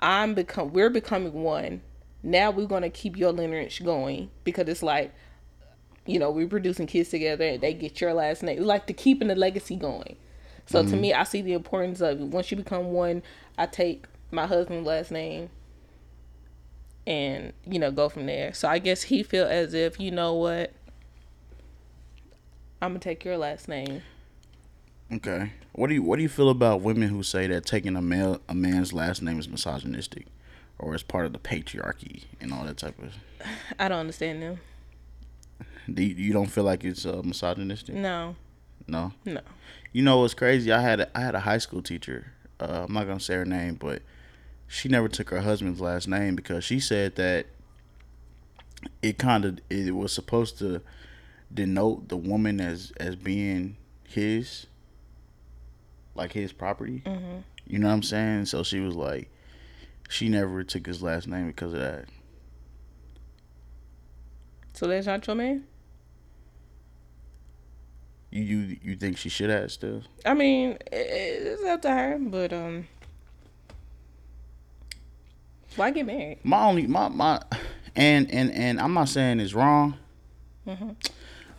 [0.00, 1.82] I'm become we're becoming one.
[2.22, 5.12] Now we're gonna keep your lineage going because it's like
[6.06, 9.28] you know we're producing kids together and they get your last name, like to keeping
[9.28, 10.16] the legacy going.
[10.66, 11.00] So to mm-hmm.
[11.00, 12.26] me, I see the importance of it.
[12.26, 13.22] Once you become one,
[13.56, 15.48] I take my husband's last name
[17.06, 18.52] and you know go from there.
[18.52, 20.72] So I guess he feel as if you know what,
[22.82, 24.02] I'm gonna take your last name.
[25.12, 25.52] Okay.
[25.72, 28.40] What do you what do you feel about women who say that taking a male
[28.48, 30.26] a man's last name is misogynistic,
[30.78, 33.14] or is part of the patriarchy and all that type of?
[33.78, 34.60] I don't understand them.
[35.92, 37.94] Do you, you don't feel like it's uh, misogynistic?
[37.94, 38.36] No,
[38.86, 39.12] No.
[39.24, 39.40] no.
[39.92, 40.70] You know what's crazy?
[40.70, 42.32] I had a, I had a high school teacher.
[42.60, 44.02] Uh, I'm not gonna say her name, but
[44.66, 47.46] she never took her husband's last name because she said that
[49.00, 50.82] it kind of it was supposed to
[51.52, 54.66] denote the woman as as being his,
[56.14, 57.02] like his property.
[57.04, 57.42] Mhm.
[57.66, 58.46] You know what I'm saying?
[58.46, 59.30] So she was like,
[60.08, 62.06] she never took his last name because of that.
[64.74, 65.64] So that's not your man.
[68.30, 70.02] You you you think she should have still?
[70.26, 72.86] I mean, i- i- it's up to her, but um,
[75.76, 76.38] why get married?
[76.44, 77.40] my only my my
[77.96, 79.96] and and and I'm not saying it's wrong.
[80.66, 80.96] Mhm.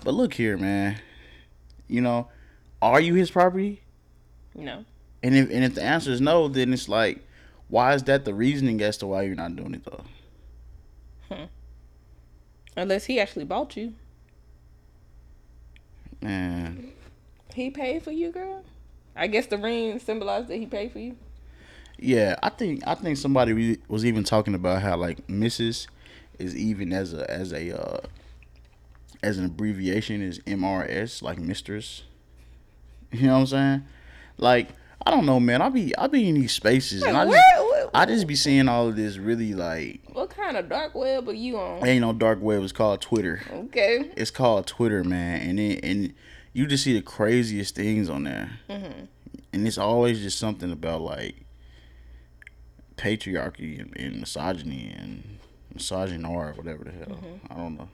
[0.03, 0.99] But look here, man.
[1.87, 2.29] You know,
[2.81, 3.81] are you his property?
[4.59, 4.85] No,
[5.23, 7.19] And if and if the answer is no, then it's like,
[7.67, 10.03] why is that the reasoning as to why you're not doing it though?
[12.77, 13.93] unless he actually bought you.
[16.21, 16.91] Man,
[17.53, 18.63] He paid for you, girl.
[19.15, 21.15] I guess the ring symbolized that he paid for you.
[21.97, 25.87] yeah, I think I think somebody was even talking about how like Mrs.
[26.37, 27.99] is even as a as a uh,
[29.21, 32.03] as an abbreviation is MRS like mistress.
[33.11, 33.83] You know what I'm saying?
[34.39, 34.69] Like
[35.05, 35.61] I don't know, man.
[35.61, 37.43] I be I be in these spaces and I just
[37.93, 41.33] I just be seeing all of this really like what kind of dark web are
[41.33, 41.85] you on?
[41.87, 42.61] ain't no dark web.
[42.63, 43.41] It's called Twitter.
[43.51, 44.11] Okay.
[44.15, 46.13] It's called Twitter, man, and it, and
[46.53, 49.07] you just see the craziest things on there, Mhm.
[49.53, 51.45] and it's always just something about like
[52.97, 55.39] patriarchy and, and misogyny and
[55.73, 57.17] misogyny or whatever the hell.
[57.49, 57.89] I don't know.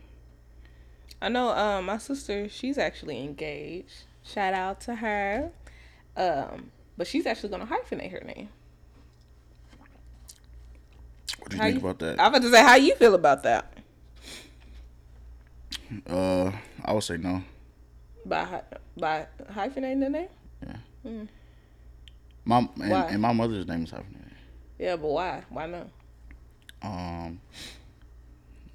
[1.22, 4.04] I know um my sister, she's actually engaged.
[4.24, 5.52] Shout out to her.
[6.18, 8.50] Um, but she's actually gonna hyphenate her name.
[11.40, 12.20] What do you How think you- about that?
[12.20, 13.74] I was about to say, how you feel about that?
[16.08, 16.52] Uh,
[16.84, 17.44] I would say no.
[18.26, 18.62] By
[18.98, 20.28] by hyphenating the name?
[20.66, 21.12] Yeah.
[22.44, 23.02] My and, Why?
[23.10, 24.32] and my mother's name is hyphenated.
[24.80, 25.44] Yeah, but why?
[25.50, 25.88] Why not?
[26.82, 27.40] Um,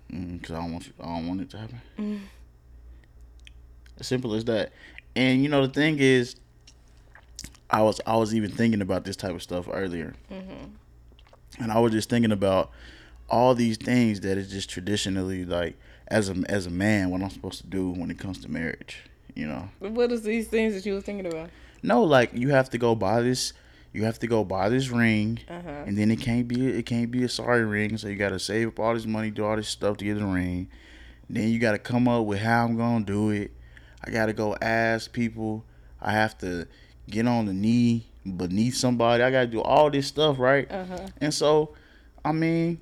[0.09, 1.81] because I don't want you, I don't want it to happen.
[1.99, 2.21] Mm.
[3.99, 4.73] As simple as that.
[5.17, 6.37] And you know the thing is,
[7.73, 11.63] I was I was even thinking about this type of stuff earlier, Mm-hmm.
[11.63, 12.71] and I was just thinking about
[13.29, 15.79] all these things that is just traditionally like
[16.09, 19.05] as a as a man what I'm supposed to do when it comes to marriage.
[19.37, 21.51] You know, But What is these things that you were thinking about?
[21.83, 23.53] no, like you have to go buy this.
[23.93, 25.71] You have to go buy this ring, Uh huh.
[25.87, 27.97] and then it can't be it can't be a sorry ring.
[27.99, 30.19] So you got to save up all this money, do all this stuff to get
[30.19, 30.69] the ring.
[31.29, 33.53] Then you got to come up with how I'm gonna do it.
[34.05, 35.65] I got to go ask people.
[36.03, 36.67] I have to
[37.11, 39.23] get on the knee beneath somebody.
[39.23, 40.71] I got to do all this stuff, right?
[40.71, 41.07] Uh huh.
[41.21, 41.75] And so,
[42.25, 42.81] I mean,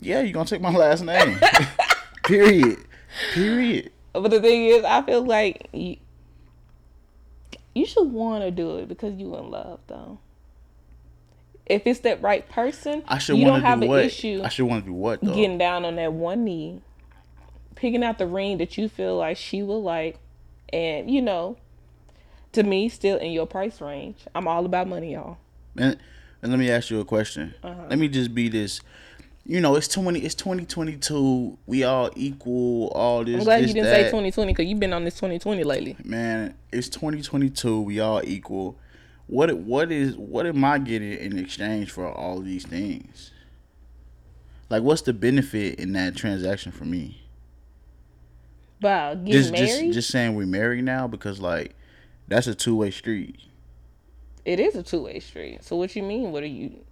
[0.00, 1.38] yeah, you're gonna take my last name.
[2.24, 2.78] Period.
[3.32, 3.92] Period.
[4.12, 5.96] But the thing is, I feel like you,
[7.74, 10.18] you should want to do it because you in love, though.
[11.66, 14.04] If it's that right person, I should you want don't to have do an what?
[14.04, 15.34] issue I should want to do what though?
[15.34, 16.80] getting down on that one knee,
[17.74, 20.18] picking out the ring that you feel like she will like,
[20.72, 21.56] and you know,
[22.56, 24.18] to me, still in your price range.
[24.34, 25.38] I'm all about money, y'all.
[25.76, 25.98] And,
[26.42, 27.54] and let me ask you a question.
[27.62, 27.86] Uh-huh.
[27.88, 28.80] Let me just be this.
[29.44, 30.20] You know, it's twenty.
[30.20, 31.56] It's twenty twenty two.
[31.66, 32.88] We all equal.
[32.88, 33.36] All this.
[33.36, 33.96] I'm glad this, you didn't that.
[33.96, 35.96] say 2020 because you've been on this 2020 lately.
[36.02, 37.80] Man, it's twenty twenty two.
[37.80, 38.76] We all equal.
[39.28, 43.30] What what is what am I getting in exchange for all these things?
[44.68, 47.22] Like, what's the benefit in that transaction for me?
[48.82, 49.68] Wow, getting Just married.
[49.68, 51.76] just just saying we're married now because like
[52.28, 53.40] that's a two way street.
[54.44, 55.64] It is a two way street.
[55.64, 56.32] So what you mean?
[56.32, 56.84] What are you?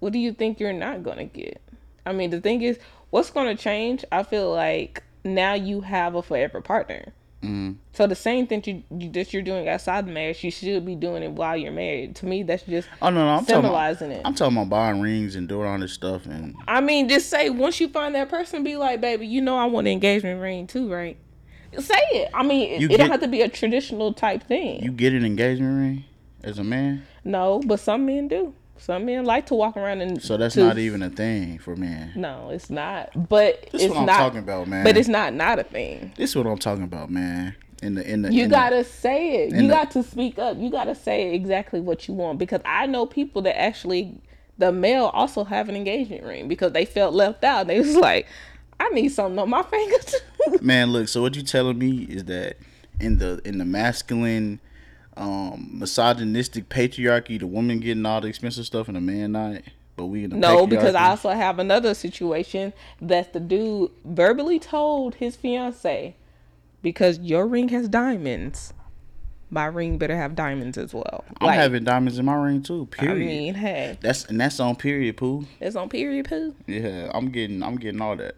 [0.00, 1.60] What do you think you're not gonna get?
[2.06, 2.78] I mean, the thing is,
[3.10, 4.04] what's gonna change?
[4.12, 7.12] I feel like now you have a forever partner.
[7.44, 7.76] Mm.
[7.92, 10.94] So the same thing you, you that you're doing outside the marriage, you should be
[10.94, 12.16] doing it while you're married.
[12.16, 14.22] To me, that's just Oh no, no, I'm symbolizing About, it.
[14.24, 17.50] I'm talking about buying rings and doing all this stuff, and I mean, just say
[17.50, 20.66] once you find that person, be like, baby, you know I want an engagement ring
[20.66, 21.18] too, right?
[21.80, 22.30] Say it.
[22.34, 24.82] I mean, it, You it don't have to be a traditional type thing.
[24.82, 26.04] you get an engagement ring
[26.42, 27.04] as a man.
[27.24, 28.54] no, but some men do.
[28.76, 30.20] Some men like to walk around and.
[30.22, 32.12] So that's to- not even a thing for men.
[32.16, 33.28] No, it's not.
[33.28, 34.18] But This is it's what I'm not.
[34.18, 34.84] talking about, man.
[34.84, 36.12] But it's not not a thing.
[36.16, 37.54] This is what I'm talking about, man.
[37.82, 39.54] In the in the You in gotta say it.
[39.54, 40.58] You the- got to speak up.
[40.58, 44.20] You gotta say exactly what you want because I know people that actually,
[44.58, 47.68] the male also have an engagement ring because they felt left out.
[47.68, 48.26] They was like,
[48.80, 50.58] I need something on my finger too.
[50.62, 50.92] man.
[50.92, 52.56] Look, so what you telling me is that
[53.00, 54.60] in the in the masculine,
[55.16, 59.62] um, misogynistic patriarchy, the woman getting all the expensive stuff and the man not.
[59.96, 64.58] But we in the no, because I also have another situation that the dude verbally
[64.58, 66.16] told his fiance,
[66.82, 68.74] because your ring has diamonds,
[69.50, 71.24] my ring better have diamonds as well.
[71.40, 72.86] I'm Like, having diamonds in my ring too.
[72.86, 73.22] Period.
[73.22, 75.46] I mean, hey, that's and that's on period, poo.
[75.60, 76.56] it's on period poo.
[76.66, 78.34] Yeah, I'm getting I'm getting all that.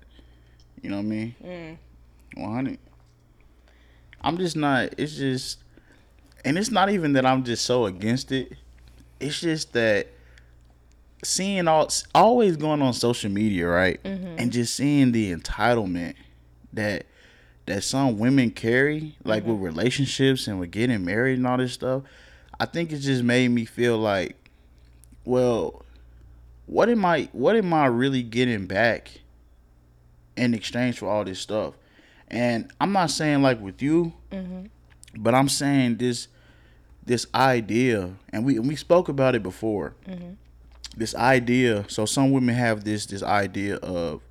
[0.87, 1.35] You know what I mean?
[1.45, 1.79] Mm.
[2.37, 2.79] One hundred.
[4.21, 4.95] I'm just not.
[4.97, 5.59] It's just,
[6.45, 8.53] and it's not even that I'm just so against it.
[9.19, 10.07] It's just that
[11.25, 16.15] seeing all always going on social media, right, and just seeing the entitlement
[16.73, 17.07] that
[17.67, 22.05] that some women carry, like with relationships and with getting married and all this stuff.
[22.61, 24.37] I think it just made me feel like,
[25.25, 25.85] well,
[26.67, 29.23] what am I what am I really getting back
[30.37, 31.75] in exchange for all this stuff?
[32.29, 34.67] And I'm not saying like with you, mm-hmm.
[35.17, 36.29] but I'm saying this
[37.05, 39.95] this idea, and we we spoke about it before.
[40.09, 40.33] Mm-hmm.
[40.97, 41.85] This idea.
[41.89, 44.23] So some women have this this idea of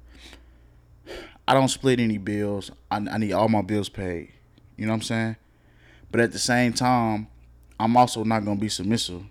[1.48, 2.72] I don't split any bills.
[2.92, 4.32] I, I need all my bills paid.
[4.78, 5.36] You know what I'm saying?
[6.12, 7.28] But at the same time,
[7.80, 9.24] I'm also not gonna be submissive.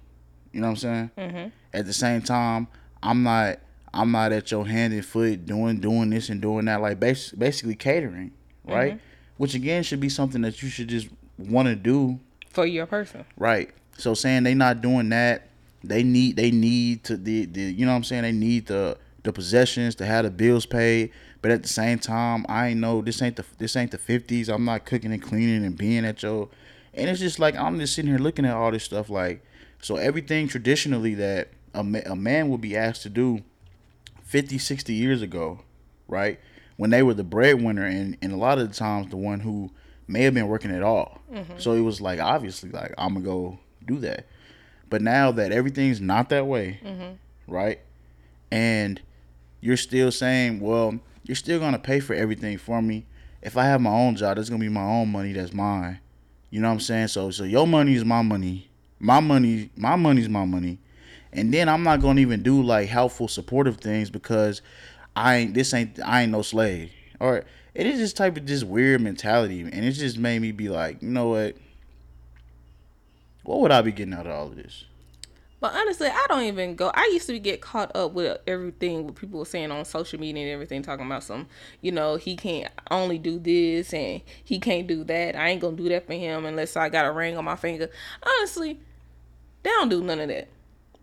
[0.53, 1.11] You know what I'm saying?
[1.19, 1.49] Mm-hmm.
[1.73, 2.69] At the same time,
[3.03, 3.59] I'm not
[3.95, 7.33] I'm not at your hand and foot doing doing this and doing that like bas-
[7.33, 8.33] basically catering,
[8.65, 8.95] right?
[8.95, 9.05] Mm-hmm.
[9.37, 13.25] Which again should be something that you should just want to do, For your person.
[13.37, 13.71] right?
[13.97, 15.49] So saying they not doing that,
[15.83, 18.99] they need they need to the, the you know what I'm saying they need the
[19.23, 21.11] the possessions to have the bills paid.
[21.43, 24.49] But at the same time, I ain't know this ain't the this ain't the fifties.
[24.49, 26.49] I'm not cooking and cleaning and being at your,
[26.95, 29.45] and it's just like I'm just sitting here looking at all this stuff like,
[29.83, 33.43] so everything traditionally that a, ma- a man would be asked to do
[34.35, 35.61] 50, 60 years ago,
[36.09, 36.41] right?
[36.77, 39.71] When they were the breadwinner and, and a lot of the times the one who
[40.09, 41.21] may have been working at all.
[41.33, 41.59] Mm-hmm.
[41.59, 44.27] So it was like obviously like I'm gonna go do that.
[44.91, 47.13] But now that everything's not that way, mm-hmm.
[47.47, 47.79] right?
[48.51, 49.01] And
[49.61, 53.07] you're still saying, well, you're still gonna pay for everything for me.
[53.41, 55.33] If I have my own job, that's gonna be my own money.
[55.33, 56.01] That's mine.
[56.51, 57.07] You know what I'm saying?
[57.07, 58.69] So, so your money is my money.
[58.99, 60.81] My money, my money's my money.
[61.35, 64.63] And then I'm not gonna even do like helpful, supportive things because
[65.17, 65.55] I ain't.
[65.55, 65.99] This ain't.
[66.05, 66.93] I ain't no slave.
[67.21, 67.45] Or
[67.75, 71.03] it is this type of just weird mentality, and it just made me be like,
[71.03, 71.57] you know what?
[73.43, 74.85] What would I be getting out of all of this?
[75.61, 76.91] But honestly, I don't even go.
[76.95, 80.45] I used to get caught up with everything what people were saying on social media
[80.45, 81.47] and everything, talking about some,
[81.81, 85.37] you know, he can't only do this and he can't do that.
[85.37, 87.89] I ain't gonna do that for him unless I got a ring on my finger.
[88.23, 88.79] Honestly,
[89.63, 90.49] they don't do none of that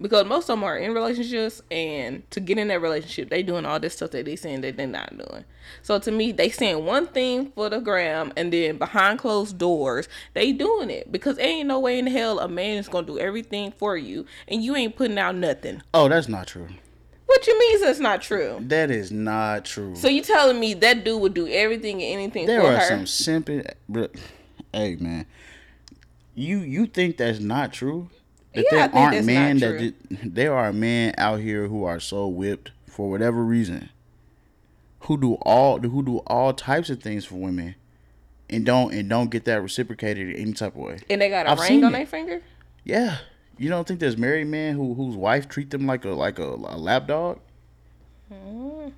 [0.01, 3.65] because most of them are in relationships, and to get in that relationship, they doing
[3.65, 5.45] all this stuff that they saying that they're not doing.
[5.83, 10.09] So to me, they saying one thing for the gram, and then behind closed doors,
[10.33, 13.71] they doing it because ain't no way in hell a man is gonna do everything
[13.77, 15.81] for you, and you ain't putting out nothing.
[15.93, 16.67] Oh, that's not true.
[17.27, 18.57] What you mean that's not true?
[18.59, 19.95] That is not true.
[19.95, 22.87] So you telling me that dude would do everything and anything there for are her?
[22.87, 23.61] some simple.
[24.73, 25.25] Hey, man,
[26.35, 28.09] you you think that's not true?
[28.53, 29.95] That Yeah, there aren't men that did,
[30.35, 33.89] there are men out here who are so whipped for whatever reason,
[35.01, 37.75] who do all who do all types of things for women,
[38.49, 40.99] and don't and don't get that reciprocated in any type of way.
[41.09, 42.41] and they got a I've ring on their finger?
[42.83, 43.19] Yeah,
[43.57, 46.43] you don't think there's married men who whose wife treat them like a like a,
[46.43, 47.39] a lap dog?
[48.31, 48.91] Mm.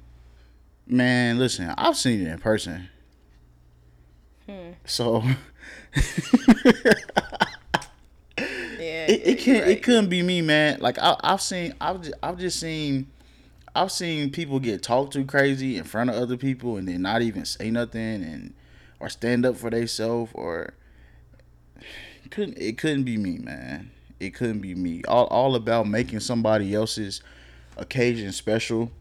[0.88, 2.90] Man, listen, I've seen it in person.
[4.48, 4.72] Hmm.
[4.86, 5.24] So
[9.10, 9.78] It, it can't right.
[9.78, 10.80] it couldn't be me, man.
[10.80, 13.08] Like I, I've seen I've just, I've just seen
[13.76, 17.22] I've seen people get talked to crazy in front of other people and then not
[17.22, 18.54] even say nothing and
[19.00, 20.74] or stand up for themselves or
[22.30, 23.92] couldn't it couldn't be me, man.
[24.20, 25.04] it couldn't be me.
[25.08, 27.22] All all about making somebody else's
[27.78, 28.92] occasion special.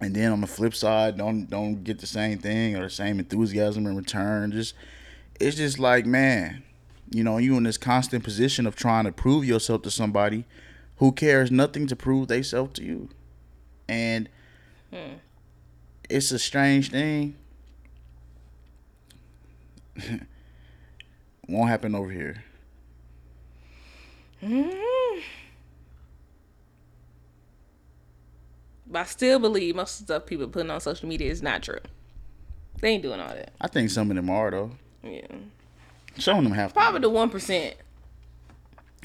[0.00, 3.18] And then on the flip side, don't don't get the same thing or the same
[3.18, 4.52] enthusiasm in return.
[4.52, 4.74] Just
[5.40, 6.62] it's just like, man,
[7.10, 10.44] you know, you in this constant position of trying to prove yourself to somebody
[10.96, 13.08] who cares nothing to prove theyself to you.
[13.88, 14.28] And
[14.92, 15.14] hmm.
[16.08, 17.36] it's a strange thing.
[21.48, 22.44] Won't happen over here.
[24.42, 25.20] Mm-hmm.
[28.90, 31.62] But I still believe most of the stuff people putting on social media is not
[31.62, 31.80] true.
[32.80, 33.52] They ain't doing all that.
[33.60, 34.70] I think some of them are though.
[35.02, 35.26] Yeah.
[36.16, 36.74] Some of them have.
[36.74, 37.76] Probably the one percent.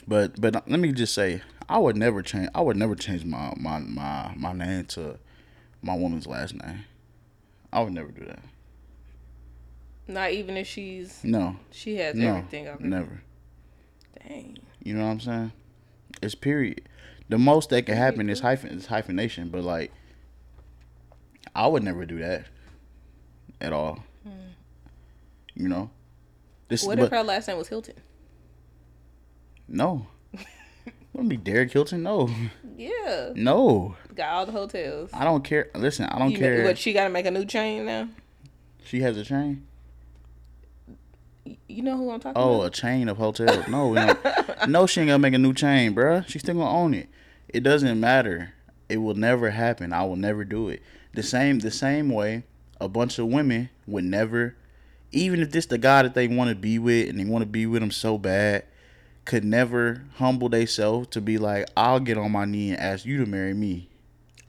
[0.07, 2.49] But but let me just say, I would never change.
[2.53, 5.17] I would never change my my my my name to
[5.81, 6.85] my woman's last name.
[7.71, 8.39] I would never do that.
[10.07, 11.55] Not even if she's no.
[11.71, 12.67] She has no, everything.
[12.67, 12.83] Okay.
[12.83, 13.21] Never.
[14.27, 14.57] Dang.
[14.83, 15.51] You know what I'm saying?
[16.21, 16.87] It's period.
[17.29, 19.91] The most that can happen is hyphen is hyphenation, but like,
[21.55, 22.45] I would never do that
[23.61, 24.03] at all.
[24.23, 24.29] Hmm.
[25.55, 25.89] You know.
[26.73, 27.93] This, what if her last name was Hilton?
[29.67, 30.07] No.
[31.13, 32.01] Wouldn't be Derrick Hilton?
[32.01, 32.27] No.
[32.75, 33.29] Yeah.
[33.35, 33.95] No.
[34.15, 35.11] Got all the hotels.
[35.13, 35.69] I don't care.
[35.75, 36.63] Listen, I don't you care.
[36.63, 38.09] What she got to make a new chain now?
[38.83, 39.67] She has a chain.
[41.67, 42.49] You know who I'm talking oh, about?
[42.49, 42.65] oh, about?
[42.75, 43.67] a chain of hotels.
[43.67, 43.93] No,
[44.67, 46.27] no, she ain't gonna make a new chain, bruh.
[46.27, 47.07] She's still gonna own it.
[47.49, 48.55] It doesn't matter.
[48.89, 49.93] It will never happen.
[49.93, 50.81] I will never do it.
[51.13, 52.45] The same, the same way,
[52.81, 54.55] a bunch of women would never,
[55.13, 57.49] even if this the guy that they want to be with and they want to
[57.49, 58.65] be with him so bad,
[59.25, 63.17] could never humble themselves to be like, I'll get on my knee and ask you
[63.23, 63.87] to marry me.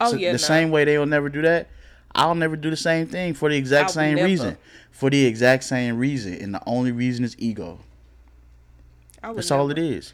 [0.01, 0.29] Oh so yeah.
[0.29, 0.37] The no.
[0.37, 1.69] same way they will never do that.
[2.13, 4.27] I'll never do the same thing for the exact same never.
[4.27, 4.57] reason.
[4.91, 7.79] For the exact same reason, and the only reason is ego.
[9.21, 9.61] That's never.
[9.61, 10.13] all it is.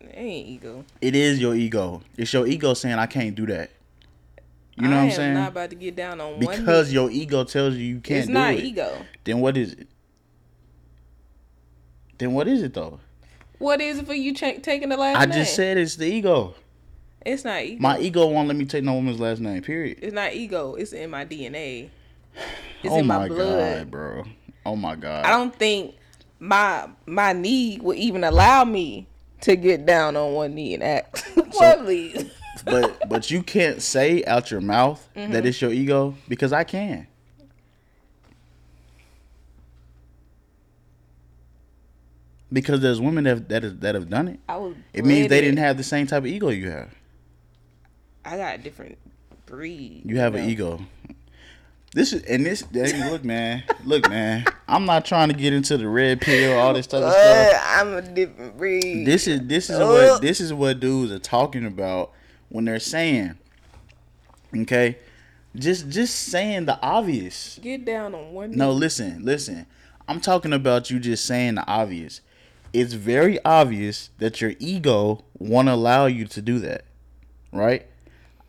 [0.00, 0.84] It ain't ego.
[1.00, 2.02] It is your ego.
[2.16, 3.70] It's your ego saying I can't do that.
[4.80, 5.34] You know I what I'm saying?
[5.34, 8.20] Not about to get down on because your ego tells you you can't.
[8.20, 8.64] It's not it.
[8.64, 9.04] ego.
[9.24, 9.88] Then what is it?
[12.18, 13.00] Then what is it though?
[13.58, 15.38] What is it for you ch- taking the last I name?
[15.38, 16.54] just said it's the ego.
[17.24, 17.80] It's not ego.
[17.80, 19.60] My ego won't let me take no woman's last name.
[19.62, 19.98] Period.
[20.00, 20.74] It's not ego.
[20.74, 21.90] It's in my DNA.
[22.82, 24.24] It's oh in my, my blood, God, bro.
[24.64, 25.26] Oh my God.
[25.26, 25.94] I don't think
[26.38, 29.06] my my knee would even allow me
[29.42, 31.18] to get down on one knee and act.
[31.52, 32.30] so, please.
[32.64, 35.32] But but you can't say out your mouth mm-hmm.
[35.32, 37.06] that it's your ego because I can.
[42.52, 44.40] Because there's women that that, is, that have done it.
[44.92, 46.90] it means they didn't have the same type of ego you have.
[48.24, 48.98] I got a different
[49.46, 50.02] breed.
[50.04, 50.44] You have you know?
[50.44, 50.80] an ego.
[51.92, 52.64] This is and this.
[52.72, 53.64] Look, man.
[53.84, 54.44] Look, man.
[54.68, 57.62] I'm not trying to get into the red pill, all this type of stuff.
[57.66, 59.04] I'm a different breed.
[59.06, 62.12] This is this is what this is what dudes are talking about
[62.50, 63.36] when they're saying,
[64.54, 64.98] okay,
[65.56, 67.58] just just saying the obvious.
[67.62, 68.50] Get down on one.
[68.50, 68.56] Knee.
[68.56, 69.64] No, listen, listen.
[70.06, 72.20] I'm talking about you just saying the obvious
[72.72, 76.84] it's very obvious that your ego won't allow you to do that,
[77.52, 77.86] right?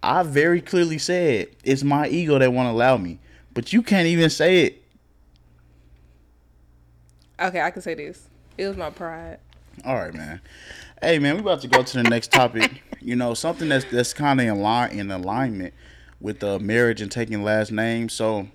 [0.03, 3.19] I very clearly said it's my ego that won't allow me,
[3.53, 4.83] but you can't even say it.
[7.39, 8.27] Okay, I can say this.
[8.57, 9.39] It was my pride.
[9.83, 10.41] All right, man.
[11.03, 12.83] Hey, man, we about to go to the next topic.
[13.01, 15.73] you know, something that's that's kind of in line in alignment
[16.19, 18.13] with uh, marriage and taking last names.
[18.13, 18.49] So,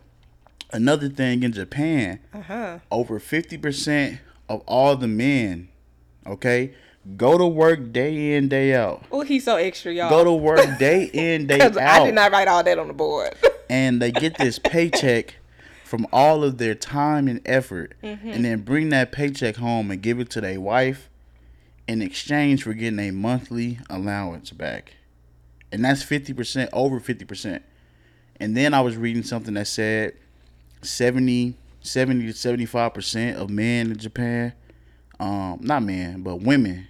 [0.73, 2.79] another thing in Japan, uh-huh.
[2.93, 5.71] over fifty percent of all the men,
[6.25, 6.73] okay,
[7.17, 9.03] go to work day in, day out.
[9.11, 10.09] Oh, he's so extra, y'all.
[10.09, 11.77] Go to work day in, day out.
[11.77, 13.35] I did not write all that on the board.
[13.69, 15.35] and they get this paycheck
[15.83, 18.29] from all of their time and effort, mm-hmm.
[18.29, 21.11] and then bring that paycheck home and give it to their wife
[21.89, 24.95] in exchange for getting a monthly allowance back.
[25.73, 27.63] And that's 50%, over 50%.
[28.39, 30.15] And then I was reading something that said
[30.83, 31.57] 70
[31.87, 34.53] 70 to 75 percent of men in Japan,
[35.21, 36.89] um, not men, but women,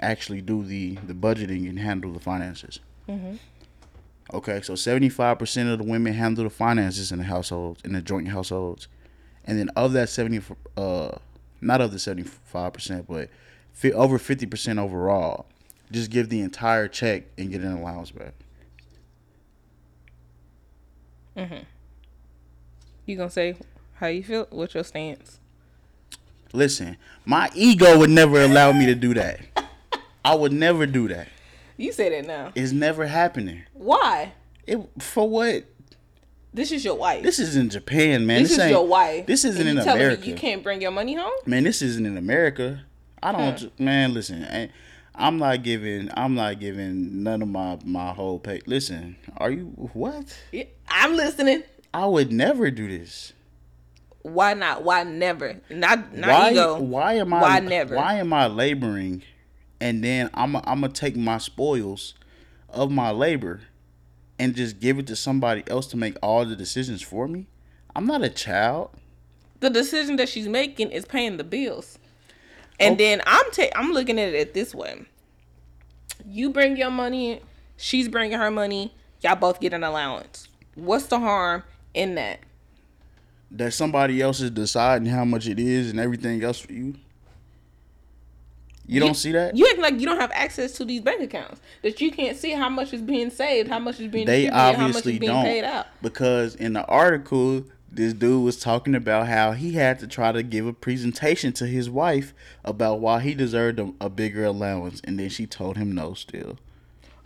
[0.00, 2.80] actually do the the budgeting and handle the finances.
[3.08, 3.36] Mm-hmm.
[4.32, 8.02] Okay, so 75 percent of the women handle the finances in the households, in the
[8.02, 8.88] joint households,
[9.44, 11.16] and then of that 70, uh,
[11.60, 13.30] not of the 75 percent, but fi-
[13.94, 15.46] over 50 percent overall,
[15.90, 18.34] just give the entire check and get an allowance back.
[21.36, 21.64] Mhm.
[23.06, 23.56] You gonna say
[23.94, 24.46] how you feel?
[24.50, 25.38] What's your stance?
[26.52, 29.40] Listen, my ego would never allow me to do that.
[30.24, 31.28] I would never do that.
[31.76, 32.52] You say that now.
[32.54, 33.62] It's never happening.
[33.72, 34.32] Why?
[34.66, 35.64] It for what?
[36.52, 37.22] This is your wife.
[37.22, 38.42] This is in Japan, man.
[38.42, 39.26] This, this is your wife.
[39.26, 40.26] This isn't in America.
[40.26, 41.30] you can't bring your money home.
[41.46, 42.84] Man, this isn't in America.
[43.22, 43.60] I don't.
[43.60, 43.84] Hmm.
[43.84, 44.44] Man, listen.
[44.44, 44.70] I,
[45.14, 46.08] I'm not giving.
[46.14, 48.60] I'm not giving none of my my whole pay.
[48.66, 50.38] Listen, are you what?
[50.52, 51.62] Yeah, I'm listening.
[51.92, 53.32] I would never do this.
[54.22, 54.84] Why not?
[54.84, 55.60] Why never?
[55.70, 56.50] Not not why?
[56.50, 56.80] ego.
[56.80, 57.40] Why am I?
[57.40, 57.96] Why never?
[57.96, 59.22] Why am I laboring,
[59.80, 62.14] and then I'm I'm gonna take my spoils
[62.68, 63.60] of my labor,
[64.38, 67.46] and just give it to somebody else to make all the decisions for me?
[67.94, 68.90] I'm not a child.
[69.60, 71.98] The decision that she's making is paying the bills,
[72.80, 72.96] and Oh.
[72.96, 75.04] then I'm ta- I'm looking at it this way.
[76.26, 77.40] You bring your money in,
[77.76, 78.92] she's bringing her money.
[79.22, 80.48] Y'all both get an allowance.
[80.74, 81.62] What's the harm
[81.94, 82.40] in that?
[83.50, 86.94] That somebody else is deciding how much it is and everything else for you.
[88.86, 89.56] You don't see that?
[89.56, 91.60] You act like you don't have access to these bank accounts.
[91.82, 94.56] That you can't see how much is being saved, how much is being they distributed,
[94.56, 95.86] how much obviously is being don't paid out.
[96.02, 100.42] because in the article this dude was talking about how he had to try to
[100.42, 102.32] give a presentation to his wife
[102.64, 106.58] about why he deserved a, a bigger allowance and then she told him no still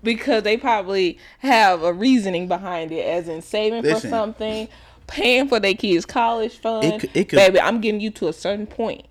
[0.03, 4.69] because they probably have a reasoning behind it, as in saving for something,
[5.07, 6.85] paying for their kids' college fund.
[6.85, 9.07] It it could- Baby, I'm getting you to a certain point.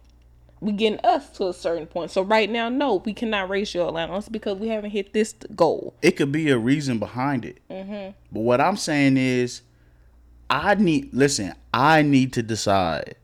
[0.62, 2.12] We getting us to a certain point.
[2.12, 5.96] So right now, no, we cannot raise your allowance because we haven't hit this goal.
[6.04, 8.12] it could be a reason behind it Mm-hmm.
[8.32, 9.62] but what i'm saying is
[10.54, 13.16] i need listen i need to decide.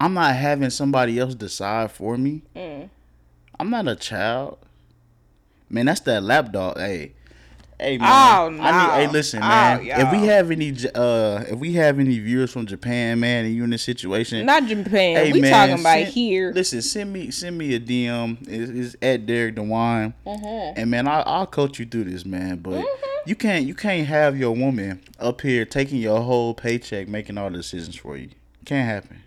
[0.00, 2.42] I'm not having somebody else decide for me.
[2.56, 2.88] Mm.
[3.60, 4.58] i'm not a child.
[5.68, 7.12] Man that's that lapdog hey
[7.80, 8.58] Hey man, Oh, I need.
[8.58, 8.94] no.
[8.94, 9.80] Hey, listen, Oh, man.
[9.86, 13.62] if we have any, uh, if we have any viewers from Japan, man, and you
[13.62, 15.14] in this situation, Not Japan.
[15.16, 16.50] Hey, we man, talking about send- here.
[16.52, 18.38] Listen, send me send me a DM.
[18.48, 20.80] It's, it's at Derrick DeJuan, Mm-hmm.
[20.80, 22.56] and man, I, I'll coach you through this, man.
[22.58, 22.84] But
[23.26, 27.48] you can't you can't have your woman up here taking your whole paycheck, making all
[27.48, 28.30] the decisions for you.
[28.64, 29.20] Can't happen.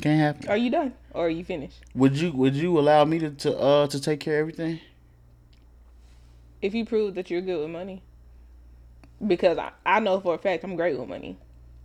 [0.00, 0.48] Can't happen.
[0.50, 1.80] Are you done or are you finished?
[1.96, 4.78] Would you would you allow me to, to uh to take care of everything?
[6.62, 8.02] If you prove that you're good with money,
[9.26, 11.36] because I, I know for a fact I'm great with money.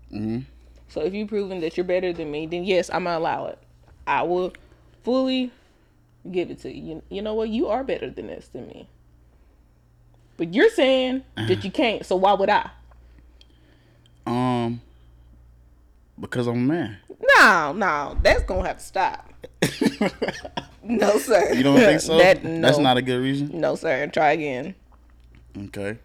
[0.09, 0.39] hmm
[0.87, 3.59] So if you proven that you're better than me, then yes, I'm gonna allow it.
[4.07, 4.53] I will
[5.03, 5.51] fully
[6.29, 6.95] give it to you.
[6.95, 7.49] You, you know what?
[7.49, 8.87] You are better than this than me.
[10.37, 12.05] But you're saying that you can't.
[12.05, 12.69] So why would I?
[14.25, 14.81] Um,
[16.19, 16.97] because I'm a man.
[17.37, 19.33] No, no, that's gonna have to stop.
[20.83, 21.53] No, sir.
[21.53, 22.17] You don't think so?
[22.17, 23.59] that, That's not a good reason.
[23.61, 24.07] No, sir.
[24.07, 24.73] Try again.
[25.55, 25.97] Okay.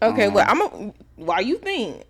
[0.00, 0.92] Okay, Um, well, I'm a.
[1.16, 2.04] Why you think?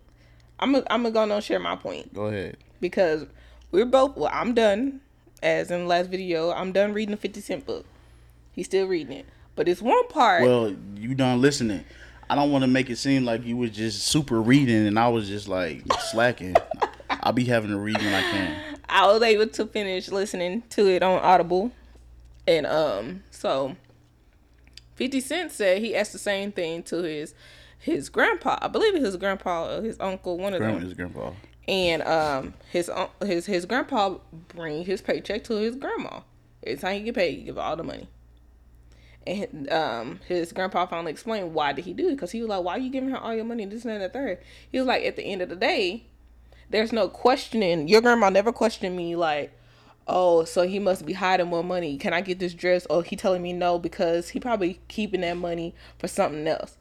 [0.59, 2.13] I'm a, I'm gonna go and share my point.
[2.13, 2.59] Go ahead.
[2.81, 3.25] because
[3.73, 5.01] we're both well i'm done
[5.43, 7.87] as in the last video i'm done reading the 50 cent book
[8.53, 11.85] he's still reading it but it's one part Well, you done listening.
[12.29, 15.09] I don't want to make it seem like you was just super reading and I
[15.09, 16.55] was just like slacking.
[17.23, 18.57] I'll be having to read when I can.
[18.89, 21.71] i was able to finish listening to it on audible.
[22.47, 23.77] And um so
[24.97, 27.35] 50 cent said he asked the same thing to his
[27.79, 28.59] his grandpa.
[28.61, 30.73] I believe it's his grandpa or his uncle one of them.
[30.73, 31.33] Grandma is grandpa.
[31.69, 34.17] and um his un- his his grandpa
[34.49, 36.21] bring his paycheck to his grandma.
[36.67, 37.39] Every time he get paid.
[37.39, 38.09] He give all the money.
[39.27, 42.13] And um his grandpa finally explained why did he do it.
[42.13, 43.65] Because he was like why are you giving her all your money?
[43.67, 44.39] This and that and the third.
[44.73, 46.07] He was like at the end of the day
[46.71, 49.53] there's no questioning your grandma never questioned me like
[50.09, 53.15] oh so he must be hiding more money can i get this dress or he
[53.15, 56.77] telling me no because he probably keeping that money for something else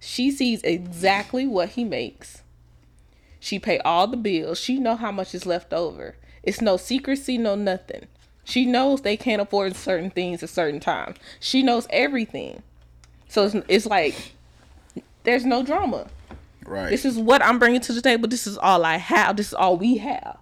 [0.00, 2.42] she sees exactly what he makes
[3.44, 4.58] she pay all the bills.
[4.58, 6.16] She know how much is left over.
[6.42, 8.06] It's no secrecy, no nothing.
[8.42, 11.18] She knows they can't afford certain things at certain times.
[11.40, 12.62] She knows everything.
[13.28, 14.32] So it's, it's like
[15.24, 16.06] there's no drama.
[16.66, 16.90] Right.
[16.90, 18.28] This is what I'm bringing to the table.
[18.28, 19.36] This is all I have.
[19.36, 20.38] This is all we have.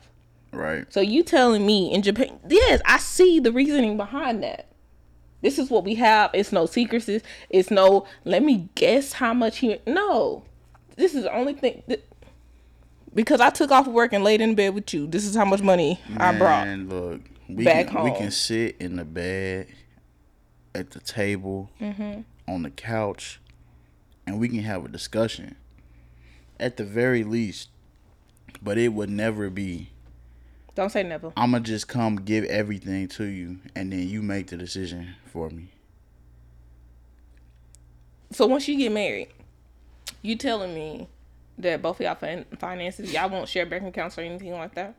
[0.53, 0.91] right.
[0.93, 2.39] So you telling me in Japan?
[2.49, 4.69] Yes, I see the reasoning behind that.
[5.41, 6.31] This is what we have.
[6.35, 7.21] It's no secrecy.
[7.51, 8.07] It's no.
[8.25, 9.79] Let me guess how much he.
[9.87, 10.45] No,
[10.97, 11.83] this is the only thing.
[11.89, 12.05] Th-
[13.15, 15.07] because I took off work and laid in bed with you.
[15.07, 16.67] This is how much money I brought.
[16.67, 19.67] Man, look, we back can, we can sit in the bed,
[20.75, 22.21] at the table, Mm-hmm.
[22.49, 23.41] on the couch,
[24.27, 25.57] and we can have a discussion.
[26.63, 27.71] At the very least,
[28.63, 29.91] but it would never be.
[30.77, 31.33] Don't say never.
[31.37, 35.73] I'ma just come give everything to you, and then you make the decision for me.
[38.31, 39.29] So once you get married,
[40.23, 41.09] you telling me
[41.59, 44.95] that both of y'all fin- finances, y'all won't share bank accounts or anything like that?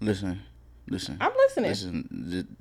[0.00, 0.40] Listen,
[0.88, 1.16] listen.
[1.20, 1.70] I'm listening.
[1.70, 2.56] Listen.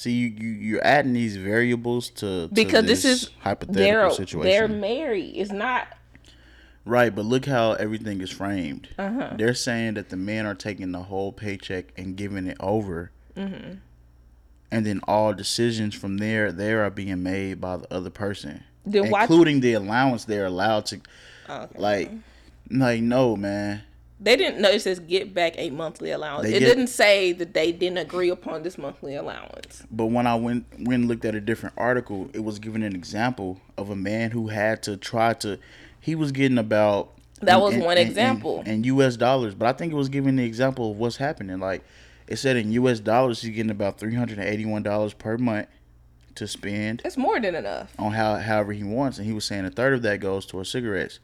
[0.00, 4.50] See, you, you you're adding these variables to, to because this, is hypothetical they're situation.
[4.50, 5.34] they're married.
[5.36, 5.88] It's not
[6.86, 8.88] Right, but look how everything is framed.
[8.98, 9.34] Uh-huh.
[9.36, 13.74] They're saying that the men are taking the whole paycheck and giving it over Mm-hmm.
[14.72, 19.10] And then all decisions from there there are being made by the other person, Then
[19.10, 21.00] why- including the allowance they're allowed to.
[21.48, 21.78] Oh, okay.
[21.78, 22.10] Like,
[22.70, 23.82] like no man.
[24.22, 26.46] They didn't know it says get back a monthly allowance.
[26.48, 29.82] They it get- didn't say that they didn't agree upon this monthly allowance.
[29.90, 33.60] But when I went went looked at a different article, it was giving an example
[33.78, 35.58] of a man who had to try to.
[36.00, 37.12] He was getting about.
[37.42, 38.62] That was one example.
[38.66, 39.16] In, U.S.
[39.16, 41.58] dollars, but I think it was giving the example of what's happening.
[41.58, 41.82] Like
[42.28, 43.00] it said in U.S.
[43.00, 45.66] dollars, he's getting about three hundred and eighty-one dollars per month
[46.34, 47.92] to spend That's more than enough.
[47.98, 50.68] on how however he wants, and he was saying a third of that goes towards
[50.68, 51.18] cigarettes.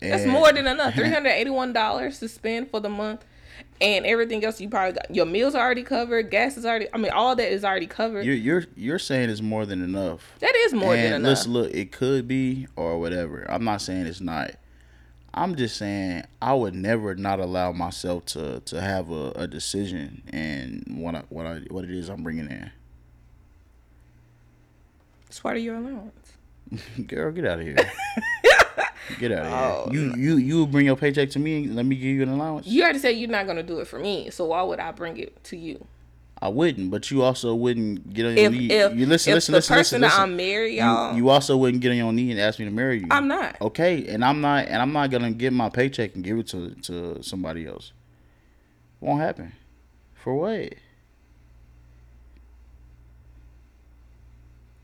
[0.00, 0.94] That's more than enough.
[0.94, 3.24] Three hundred eighty-one dollars to spend for the month,
[3.80, 5.14] and everything else you probably got.
[5.14, 6.30] Your meals are already covered.
[6.30, 6.86] Gas is already.
[6.92, 8.24] I mean, all that is already covered.
[8.26, 10.32] You're you're you're saying it's more than enough.
[10.40, 11.30] that is more and than enough.
[11.30, 13.46] listen, look, it could be or whatever.
[13.50, 14.52] I'm not saying it's not.
[15.32, 20.22] I'm just saying I would never not allow myself to to have a, a decision
[20.32, 22.70] and what I, what I, what it is I'm bringing in.
[25.26, 26.32] It's part of your allowance.
[27.06, 27.76] Girl, get out of here.
[29.18, 30.00] get out of Oh, here.
[30.00, 32.66] You you you bring your paycheck to me and let me give you an allowance.
[32.66, 35.16] You already said you're not gonna do it for me, so why would I bring
[35.18, 35.86] it to you?
[36.42, 38.70] I wouldn't, but you also wouldn't get on your If knee.
[38.70, 40.22] if, you listen, if listen, the listen, person listen, that listen.
[40.22, 42.70] I'm married, y'all, You, you also wouldn't get on your knee and ask me to
[42.70, 43.06] marry you.
[43.10, 43.56] I'm not.
[43.62, 46.70] Okay, and I'm not, and I'm not gonna get my paycheck and give it to
[46.82, 47.92] to somebody else.
[49.00, 49.52] Won't happen.
[50.14, 50.74] For what?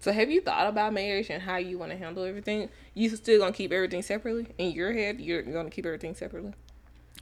[0.03, 2.69] So have you thought about marriage and how you want to handle everything?
[2.93, 5.21] You still gonna keep everything separately in your head?
[5.21, 6.55] You're gonna keep everything separately.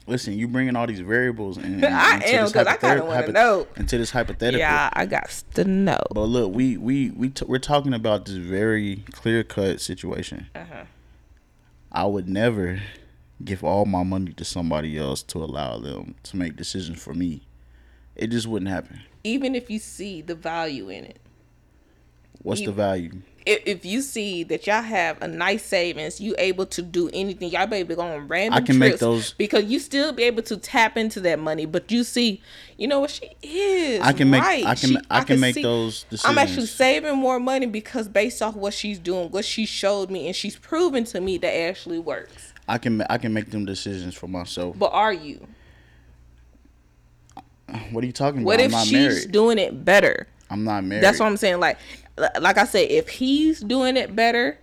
[0.07, 1.85] Listen, you bringing all these variables in.
[1.85, 3.67] I into am this because I kind of want to know.
[3.77, 4.61] into this hypothetical.
[4.61, 6.01] Yeah, I got to know.
[6.11, 10.47] But look, we we we t- we're talking about this very clear cut situation.
[10.55, 10.85] Uh huh.
[11.93, 12.81] I would never
[13.45, 17.43] give all my money to somebody else to allow them to make decisions for me.
[18.17, 19.01] It just wouldn't happen.
[19.23, 21.19] Even if you see the value in it,
[22.43, 23.13] What's You- the value?
[23.47, 27.51] if, if you see that y'all have a nice savings, you able to do anything.
[27.51, 30.25] Y'all be able to go on random I can make those- because you still be
[30.25, 31.65] able to tap into that money.
[31.65, 32.43] But you see,
[32.77, 34.01] you know what she is.
[34.03, 34.65] I can make right.
[34.67, 36.31] I can She- I, can make see- those decisions.
[36.31, 40.27] I'm actually saving more money because based off what she's doing, what she showed me,
[40.27, 42.53] and she's proven to me that actually works.
[42.69, 44.79] I can I can make them decisions for myself.
[44.79, 45.47] But are you?
[47.91, 48.47] What are you talking about?
[48.47, 49.33] What if she's married.
[49.33, 50.27] doing it better?
[50.51, 51.05] I'm not married.
[51.05, 51.61] That's what I'm saying.
[51.61, 51.79] Like,
[52.17, 54.59] like I said, if he's doing it better,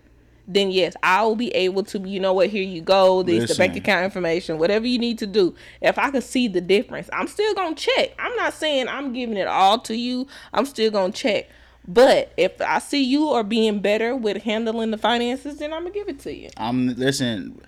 [0.48, 2.00] then yes, I will be able to.
[2.00, 2.50] You know what?
[2.50, 3.22] Here you go.
[3.22, 4.58] This the bank account information.
[4.58, 5.54] Whatever you need to do.
[5.82, 8.12] If I can see the difference, I'm still gonna check.
[8.18, 10.28] I'm not saying I'm giving it all to you.
[10.54, 11.50] I'm still gonna check.
[11.86, 15.94] But if I see you are being better with handling the finances, then I'm gonna
[15.94, 16.50] give it to you.
[16.58, 17.62] I'm listen.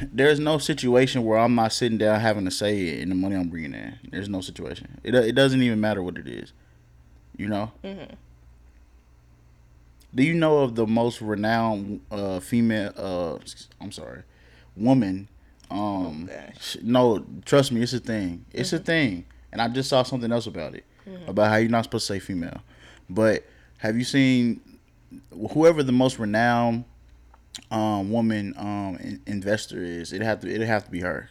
[0.00, 3.34] There's no situation where I'm not sitting down having to say it in the money
[3.34, 3.98] I'm bringing in.
[4.10, 5.00] There's no situation.
[5.04, 6.52] It it doesn't even matter what it is.
[7.36, 7.72] You know.
[7.84, 8.14] Mm-hmm.
[10.14, 12.92] Do you know of the most renowned uh, female?
[12.96, 13.38] Uh,
[13.80, 14.22] I'm sorry,
[14.76, 15.28] woman.
[15.70, 18.44] Um, Oh, sh- no, trust me, it's a thing.
[18.52, 18.76] It's Mm-hmm.
[18.82, 20.84] a thing, and I just saw something else about it,
[21.26, 22.60] about how you're not supposed to say female.
[23.10, 23.44] But
[23.78, 24.60] have you seen
[25.52, 26.84] whoever the most renowned
[27.70, 30.12] um, woman um, in- investor is?
[30.12, 31.28] It have to it have to be her.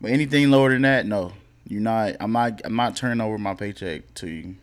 [0.00, 1.32] But anything lower than that, no.
[1.66, 2.16] You're not.
[2.20, 2.60] I'm not.
[2.64, 4.56] I'm not turning over my paycheck to you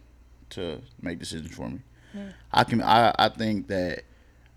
[0.51, 1.79] to make decisions for me.
[2.51, 2.81] I can.
[2.81, 3.13] I.
[3.17, 4.03] I think that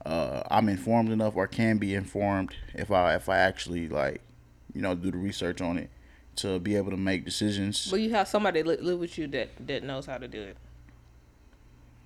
[0.06, 4.20] uh, I'm informed enough, or can be informed, if I if I actually like,
[4.74, 5.90] you know, do the research on it
[6.36, 7.90] to be able to make decisions.
[7.90, 10.56] But you have somebody li- live with you that that knows how to do it.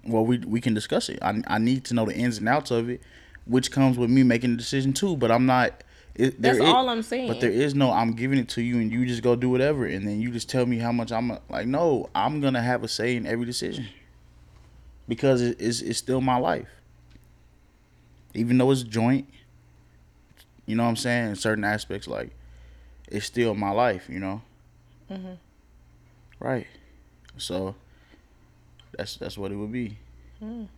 [0.07, 1.19] well, we we can discuss it.
[1.23, 3.01] I I need to know the ins and outs of it,
[3.47, 5.17] which comes with me making a decision too.
[5.17, 5.85] But I'm not.
[6.17, 7.29] It, That's is- all I'm saying.
[7.29, 7.91] But there is no.
[7.91, 10.49] I'm giving it to you, and you just go do whatever, and then you just
[10.49, 11.67] tell me how much I'm like.
[11.67, 13.87] No, I'm gonna have a say in every decision
[15.09, 16.69] because it's it's still my life,
[18.35, 19.29] even though it's joint.
[20.67, 21.29] You know what I'm saying?
[21.31, 22.31] In certain aspects, like
[23.09, 24.07] it's still my life.
[24.09, 24.43] You know.
[25.11, 25.37] Mhm.
[26.41, 26.67] Right.
[27.37, 27.75] So.
[28.97, 29.99] That's that's what it would be.
[30.41, 30.69] Mm.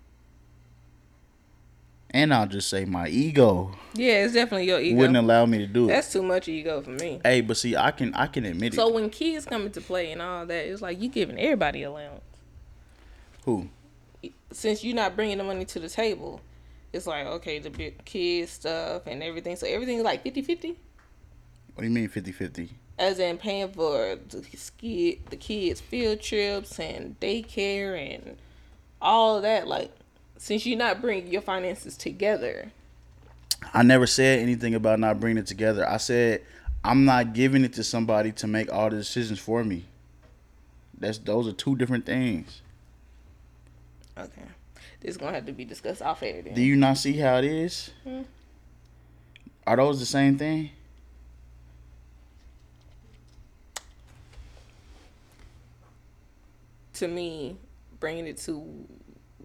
[2.11, 4.97] And I'll just say my ego, Yeah, it's definitely your ego.
[4.97, 5.89] wouldn't allow me to do it.
[5.89, 7.20] That's too much ego for me.
[7.22, 8.89] Hey, but see, I can I can admit So it.
[8.89, 12.22] So when kids come into play and all that, it's like you giving everybody allowance.
[13.45, 13.68] Who?
[14.57, 16.40] Since you're not bringing the money to the table,
[16.92, 19.57] it's like okay, the big kids stuff and everything.
[19.57, 20.76] So everything's like 50-50?
[21.74, 22.70] What do you mean 50-50?
[22.98, 28.36] as in paying for the ski, the kids' field trips and daycare and
[29.00, 29.66] all that.
[29.66, 29.92] Like,
[30.38, 32.70] since you're not bringing your finances together,
[33.74, 35.86] I never said anything about not bringing it together.
[35.88, 36.42] I said
[36.84, 39.84] I'm not giving it to somebody to make all the decisions for me.
[40.98, 42.62] That's those are two different things.
[44.19, 44.43] Okay.
[45.01, 46.55] This is gonna have to be discussed off air then.
[46.55, 47.91] Do you not see how it is?
[48.05, 48.23] Hmm.
[49.67, 50.71] Are those the same thing?
[56.97, 57.57] to me,
[58.01, 58.59] bringing it to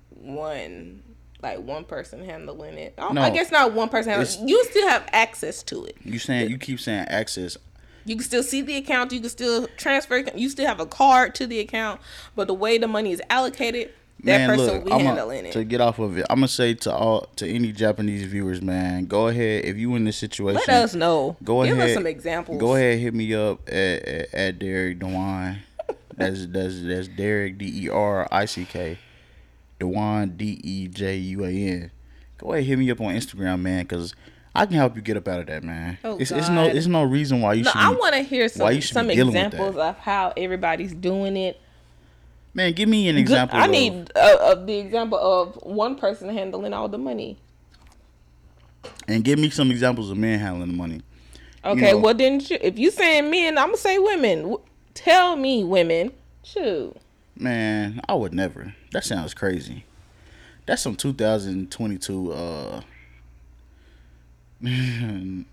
[0.09, 1.03] one,
[1.41, 2.93] like one person handling it.
[2.97, 3.21] I, No.
[3.21, 4.11] I guess not one person.
[4.13, 5.97] Handling, you still have access to it.
[6.03, 7.57] You saying you keep saying access.
[8.05, 9.11] You can still see the account.
[9.11, 10.23] You can still transfer.
[10.35, 12.01] You still have a card to the account.
[12.35, 13.93] But the way the money is allocated,
[14.23, 15.51] that Man, person look, will be I'm handling it.
[15.53, 16.25] to get off of it.
[16.29, 20.03] I'm gonna say to all to any Japanese viewers, man, go ahead if you in
[20.05, 20.61] this situation.
[20.67, 21.37] Let us know.
[21.43, 21.89] Go Give ahead.
[21.89, 22.59] us some examples.
[22.59, 23.73] Go ahead, hit me up at
[24.07, 25.57] at, at Derrick DeJuan.
[26.15, 28.99] That's that's that's Derrick D E R I C K.
[29.79, 31.91] DeJuan D E J U A N.
[32.37, 34.13] Go ahead, hit me up on Instagram, man, because
[34.53, 35.97] I can help you get up out of that, man.
[36.03, 37.79] Oh, it's, it's no it's no reason why you No, should.
[37.79, 41.59] I want to hear some some be dealing with examples of how everybody's doing it.
[42.53, 43.57] Man, give me an example.
[43.59, 47.37] I need uh, of the example of one person handling all the money.
[49.07, 51.01] and give me some examples of men handling the money.
[51.63, 54.55] Okay, know- well then, if you saying men, I'm gonna say women.
[54.93, 56.11] Tell me, women.
[56.43, 56.95] Shoot.
[57.37, 58.73] Man, I would never.
[58.91, 59.85] That sounds crazy.
[60.65, 62.31] That's some 2022.
[62.33, 62.81] Uh,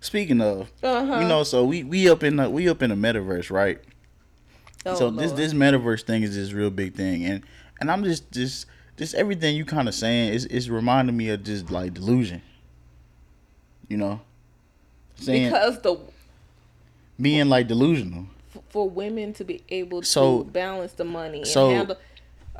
[0.00, 1.20] speaking of, Uh-huh.
[1.20, 3.78] you know, so we we up in the we up in the metaverse, right?
[4.88, 5.36] Oh, so this Lord.
[5.38, 7.42] this metaverse thing is this real big thing, and
[7.80, 8.66] and I'm just just
[8.96, 12.42] just everything you kind of saying is is reminding me of just like delusion.
[13.88, 14.20] You know,
[15.16, 15.98] saying because the
[17.20, 18.26] being like delusional.
[18.68, 21.96] for women to be able to So- balance the money and so- handle.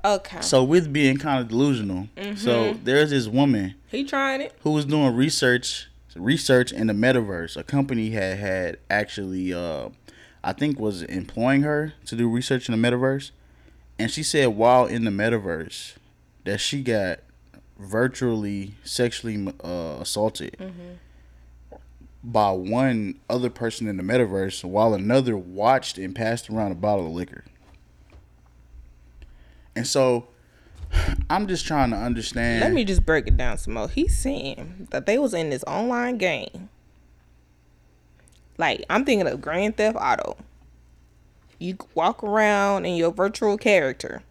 [0.05, 2.07] Okay, So with being kind of delusional,
[2.37, 2.85] so Mm-hmm.
[2.85, 4.55] there's this woman he trying it.
[4.63, 7.57] who was doing research research in the metaverse.
[7.57, 9.89] A company had had actually uh
[10.49, 13.33] I think was employing her to do research in the metaverse.
[13.99, 15.97] And she said while in the metaverse
[16.45, 17.19] that she got
[17.79, 20.57] virtually sexually uh, assaulted
[22.25, 27.09] by one other person in the metaverse while another watched and passed around a bottle
[27.09, 27.45] of liquor.
[29.77, 30.29] And so
[31.29, 33.87] I'm just trying to understand Let me just break it down some more.
[33.87, 36.71] He's saying that they was in this online game.
[38.59, 40.37] Like I'm thinking of Grand Theft Auto.
[41.59, 44.23] You walk around in your virtual character,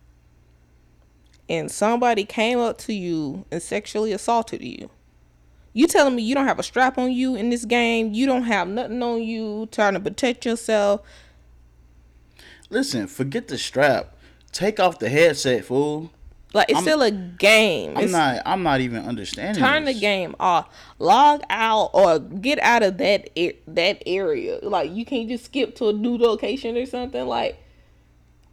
[1.50, 4.90] and somebody came up to you and sexually assaulted you.
[5.74, 8.14] You telling me you don't have a strap on you in this game?
[8.14, 11.02] You don't have nothing on you trying to protect yourself?
[12.70, 14.16] Listen, forget the strap.
[14.52, 16.12] Take off the headset, fool.
[16.58, 17.92] Like it's I'm- still a game.
[17.92, 18.42] I'm It's- not.
[18.46, 19.64] I'm not even understanding.
[19.64, 20.68] turn the game off
[21.00, 23.30] log out or get out of that
[23.68, 27.56] that area like you can't just skip to a new location or something like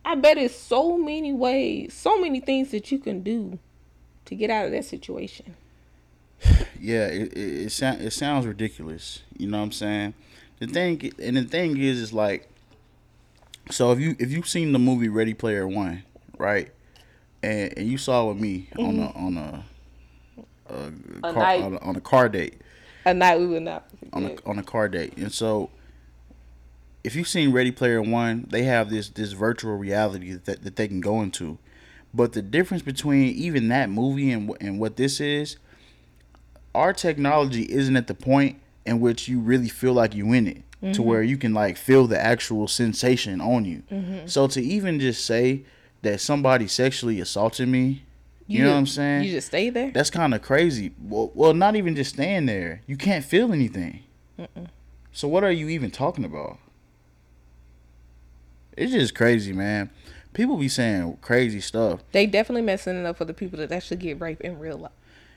[0.05, 3.59] i bet it's so many ways so many things that you can do
[4.27, 5.55] to get out of that situation
[6.79, 9.23] Yeah, it it, it, sound, it sounds ridiculous.
[9.39, 10.13] You know what I'm saying?
[10.59, 12.47] The thing and the thing is, is like,
[13.71, 16.03] so if you if you've seen the movie Ready Player One,
[16.37, 16.71] right,
[17.45, 19.65] and and you saw with me on a on a,
[20.69, 21.25] a, Mm-hmm.
[21.25, 21.63] A car, night.
[21.63, 22.61] on, a, on a car date
[23.05, 25.71] a night we would not on a on a car date, and so
[27.05, 30.89] if you've seen Ready Player One, they have this this virtual reality that that they
[30.89, 31.59] can go into,
[32.15, 35.59] but the difference between even that movie and and what this is,
[36.75, 40.63] our technology isn't at the point in which you really feel like you in it
[40.95, 43.83] to where you can like feel the actual sensation on you.
[44.27, 45.65] So to even just say
[46.05, 48.05] that somebody sexually assaulted me,
[48.47, 49.25] you, know what I'm saying?
[49.25, 50.93] you just stay there That's kind of crazy.
[51.01, 52.83] Well, well, not even just staying there.
[52.87, 54.05] You can't feel anything.
[55.13, 56.59] So what are you even talking about?
[58.77, 59.91] It's just crazy, man.
[60.33, 62.01] People be saying crazy stuff.
[62.11, 64.91] they definitely messing it up for the people that actually get raped in real life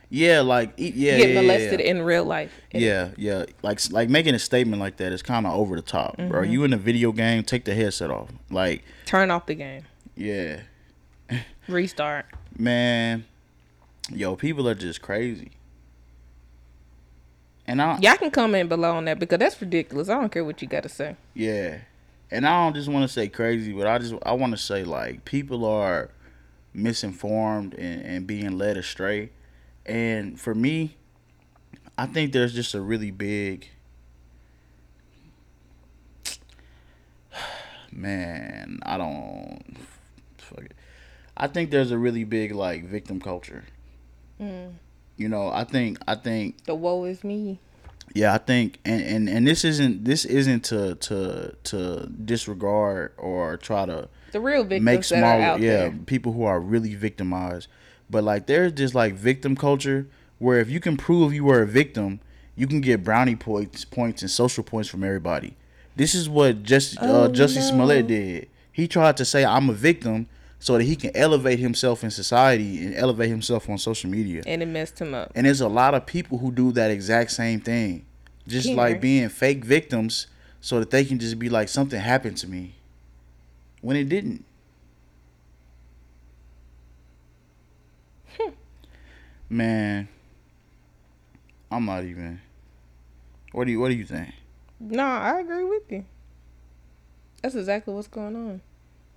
[0.09, 1.85] Yeah, like yeah, get yeah, molested yeah.
[1.85, 3.45] in real life Yeah, yeah.
[3.61, 6.41] Like like making a statement like that is kind of over the top, bro.
[6.41, 6.51] Mm-hmm.
[6.51, 8.31] You in a video game, take the headset off.
[8.49, 9.83] Like, turn off the game
[10.17, 10.61] yeah,
[11.67, 12.25] restart
[12.57, 13.25] man.
[14.09, 15.51] Yo, people are just crazy.
[17.65, 20.61] And I y'all can comment below on that because that's ridiculous i don't care what
[20.61, 21.79] you got to say Yeah.
[22.29, 24.83] And I don't just want to say crazy, but I just I want to say
[24.83, 26.09] like people are
[26.73, 29.29] misinformed and, and being led astray.
[29.85, 30.97] And for me,
[31.97, 33.69] I think there's just a really big
[37.91, 39.63] man, I don't
[40.47, 40.73] fuck it.
[41.35, 43.63] I think there's a really big like victim culture.
[44.39, 47.59] You know, I think I think the woe is me
[48.13, 53.57] Yeah, I think, and, and and this isn't this isn't to to to disregard or
[53.57, 55.91] try to The real victims make small out yeah there.
[56.05, 57.67] people who are really victimized,
[58.09, 61.67] but like there's just like victim culture where if you can prove you were a
[61.67, 62.19] victim,
[62.55, 65.55] you can get brownie points points and social points from everybody.
[65.95, 67.61] This is what just uh, Oh, no.
[67.63, 68.49] Smollett did.
[68.71, 70.27] He tried to say I'm a victim
[70.59, 74.43] so that he can elevate himself in society and elevate himself on social media.
[74.45, 75.31] And it messed him up.
[75.35, 78.05] And there's a lot of people who do that exact same thing.
[78.47, 80.27] Just like being fake victims
[80.61, 82.75] so that they can just be like something happened to me.
[83.81, 84.45] When it didn't.
[88.37, 88.51] Hmm.
[89.49, 90.07] Man,
[91.71, 92.41] I'm not even
[93.51, 94.33] What do you what do you think?
[94.79, 96.05] No, I agree with you.
[97.41, 98.61] That's exactly what's going on.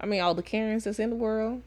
[0.00, 1.62] I mean, all the Karens that's in the world,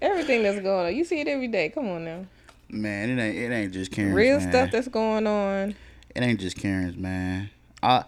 [0.00, 0.96] everything that's going on.
[0.96, 1.68] You see it every day.
[1.70, 2.24] Come on now,
[2.68, 4.50] Man, it ain't it ain't just Karen's real man.
[4.50, 5.74] stuff that's going on.
[6.14, 7.50] it ain't just Karen's, man.
[7.82, 8.04] I,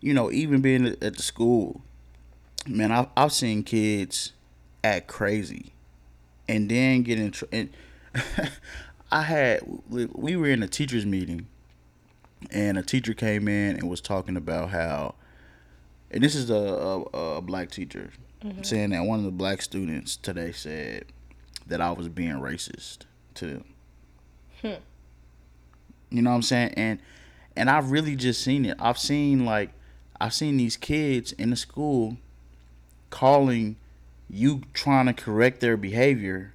[0.00, 1.80] you know, even being at the school,
[2.66, 4.32] man, I've I've seen kids
[4.84, 5.72] act crazy,
[6.48, 7.30] and then get in.
[7.30, 7.70] Tr- and
[9.10, 11.46] I had we we were in a teachers meeting,
[12.50, 15.14] and a teacher came in and was talking about how,
[16.10, 17.00] and this is a a,
[17.36, 18.10] a black teacher
[18.44, 18.62] Mm-hmm.
[18.62, 21.04] saying that one of the black students today said
[21.66, 23.00] that I was being racist
[23.34, 23.64] to them.
[24.62, 24.72] Hmm.
[26.10, 26.74] You know what I'm saying?
[26.76, 26.98] And
[27.56, 28.76] and I've really just seen it.
[28.80, 29.70] I've seen like
[30.20, 32.16] I've seen these kids in the school
[33.10, 33.76] calling
[34.28, 36.52] you trying to correct their behavior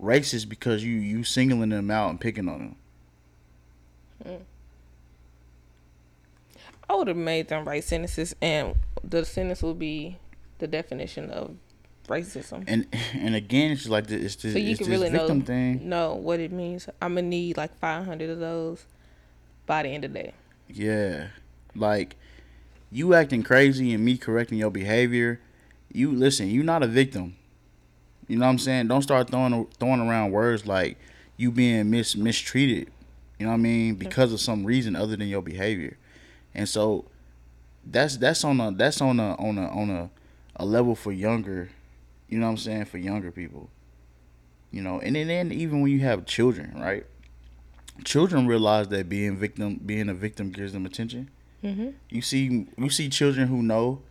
[0.00, 2.76] racist because you you singling them out and picking on them.
[4.24, 4.42] Hmm.
[6.88, 10.18] I would have made them write sentences, and the sentence would be
[10.58, 11.56] the definition of
[12.08, 12.64] racism.
[12.66, 15.42] And and again, it's like this, it's this, So you it's can really know victim
[15.42, 15.88] thing.
[15.88, 16.88] know what it means.
[17.00, 18.86] I'm gonna need like 500 of those
[19.66, 20.34] by the end of the day.
[20.68, 21.28] Yeah,
[21.74, 22.16] like
[22.90, 25.40] you acting crazy and me correcting your behavior.
[25.92, 26.48] You listen.
[26.48, 27.36] You're not a victim.
[28.28, 28.88] You know what I'm saying?
[28.88, 30.98] Don't start throwing throwing around words like
[31.36, 32.90] you being mis mistreated.
[33.38, 33.94] You know what I mean?
[33.94, 33.98] Mm-hmm.
[33.98, 35.96] Because of some reason other than your behavior.
[36.54, 37.04] And so
[37.84, 40.10] that's that's on a that's on a on a on a,
[40.56, 41.70] a level for younger.
[42.28, 42.84] You know what I'm saying?
[42.86, 43.70] For younger people.
[44.70, 47.06] You know, and then, even when you have children, right?
[48.04, 51.30] Children realize that being victim being a victim gives them attention.
[51.64, 51.90] Mm-hmm.
[52.10, 54.02] You see, you see children who know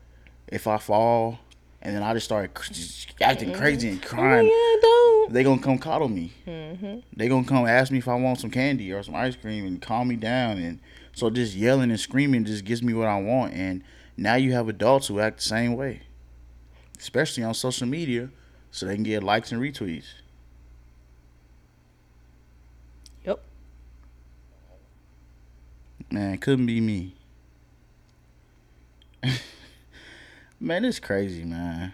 [0.48, 1.39] if I fall
[1.86, 2.52] and then I just start
[3.22, 6.34] acting crazy and crying, Oh they gonna come coddle me.
[6.46, 7.04] yeah, don't.
[7.16, 9.80] They gonna come ask me if I want some candy or some ice cream and
[9.80, 10.58] calm me down.
[10.58, 10.80] And
[11.14, 13.54] so just yelling and screaming just gives me what I want.
[13.54, 13.84] And
[14.18, 16.02] now you have adults who act the same way,
[17.00, 18.30] especially on social media,
[18.72, 20.06] so they can get likes and retweets.
[23.26, 23.39] Yep.
[26.12, 27.16] Man, it couldn't be me.
[30.60, 31.93] man, it's crazy, man.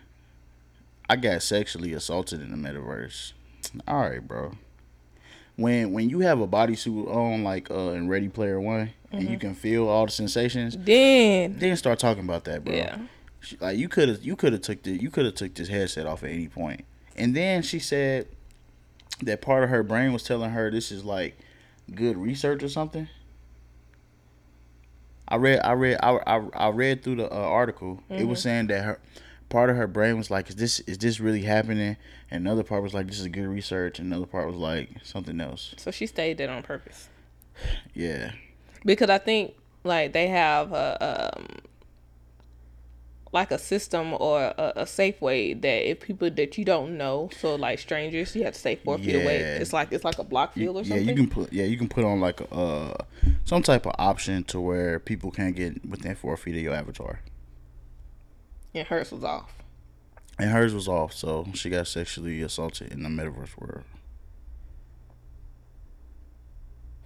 [1.10, 3.34] I got sexually assaulted in the metaverse.
[3.88, 4.54] All right, bro.
[5.58, 9.38] When when you have a bodysuit on, like uh, in Ready Player One, and you
[9.38, 12.74] can feel all the sensations, Then then start talking about that, bro.
[12.74, 12.98] yeah,
[13.42, 15.68] She- Like you could have you could have took the you could have took this
[15.68, 16.86] headset off at any point.
[17.18, 18.28] And then she said
[19.22, 21.38] that part of her brain was telling her this is like
[21.94, 23.08] good research or something.
[25.28, 28.02] I read I read I I, I read through the uh, article.
[28.10, 29.00] It was saying that her
[29.50, 31.98] part of her brain was like is this is this really happening?
[32.30, 35.40] And another part was like this is good research and another part was like something
[35.42, 35.74] else.
[35.78, 37.10] so she stayed there on purpose
[37.94, 38.32] Yeah.
[38.86, 41.48] because I think like they have a um
[43.34, 47.30] like a system or a, a safe way that if people that you don't know,
[47.40, 49.38] so like strangers, you have to stay four feet away.
[49.38, 51.06] It's like it's like a block field or something.
[51.06, 52.98] yeah, you can put yeah, you can put on like a, uh
[53.46, 57.22] some type of option to where people can't get within four feet of your avatar.
[58.74, 59.54] and hers was off.
[60.38, 63.84] And hers was off, so she got sexually assaulted in the metaverse world.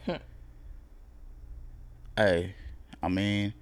[0.06, 0.16] Hmm.
[2.16, 2.56] Hey,
[3.04, 3.54] I mean,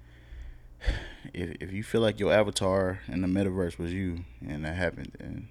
[1.32, 5.12] if if you feel like your avatar in the metaverse was you and that happened,
[5.18, 5.48] then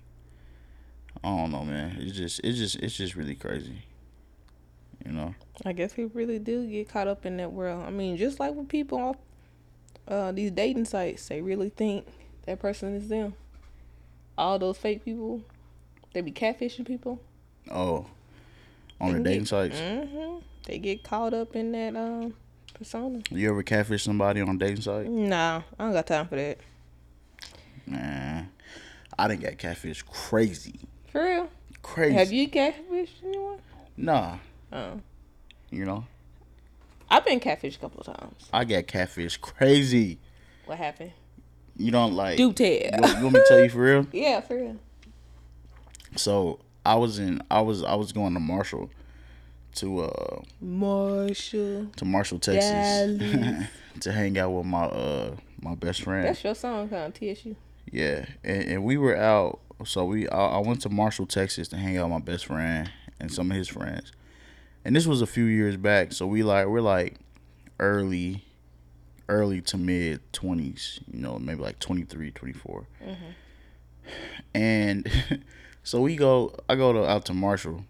[1.23, 1.97] I don't know, man.
[1.99, 3.83] It's just it's just it's just really crazy.
[5.05, 5.35] You know.
[5.65, 7.83] I guess people really do get caught up in that world.
[7.85, 9.15] I mean, just like with people off
[10.07, 12.05] uh, these dating sites, they really think
[12.45, 13.33] that person is them.
[14.37, 15.41] All those fake people,
[16.13, 17.19] they be catfishing people.
[17.69, 18.07] Oh,
[19.01, 19.79] on They the dating get- sites.
[19.79, 22.33] hmm They get caught up in that um
[22.73, 23.21] persona.
[23.31, 25.07] You ever catfish somebody on a dating site?
[25.09, 26.57] Nah, I don't got time for that.
[27.85, 28.49] Man,
[29.17, 30.75] I didn't get catfish crazy.
[31.11, 31.49] For real?
[31.81, 32.15] Crazy.
[32.15, 33.59] Have you catfished anyone?
[33.97, 34.37] Nah,
[34.71, 34.99] Oh.
[35.69, 36.05] you know.
[37.09, 38.47] I've been catfish a couple of times.
[38.51, 40.17] I got catfish crazy.
[40.65, 41.11] What happened?
[41.77, 42.37] You don't like.
[42.37, 42.67] Do tell.
[42.67, 44.07] You, want- you want me to tell you for real?
[44.13, 44.77] Yeah, for real.
[46.15, 47.41] So I was in.
[47.51, 47.83] I was.
[47.83, 48.89] I was going to Marshall,
[49.75, 51.87] to uh Marshall.
[51.95, 53.67] to Marshall, Texas,
[54.01, 56.27] to hang out with my uh my best friend.
[56.27, 57.09] That's your song, huh?
[57.13, 57.55] TSU.
[57.91, 59.59] Yeah, and, and we were out.
[59.85, 62.91] So we I, I went to Marshall, Texas, to hang out with my best friend
[63.19, 64.11] and some of his friends.
[64.85, 66.11] And this was a few years back.
[66.13, 67.17] So we like we're like
[67.79, 68.43] early,
[69.29, 70.99] early to mid twenties.
[71.11, 72.87] You know, maybe like 23, 24.
[74.53, 75.09] And
[75.83, 76.55] so we go.
[76.69, 77.85] I go to out to Marshall,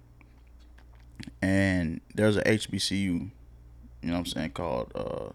[1.41, 2.91] and there's a HBCU.
[3.01, 3.29] You
[4.01, 5.29] know what I'm saying called uh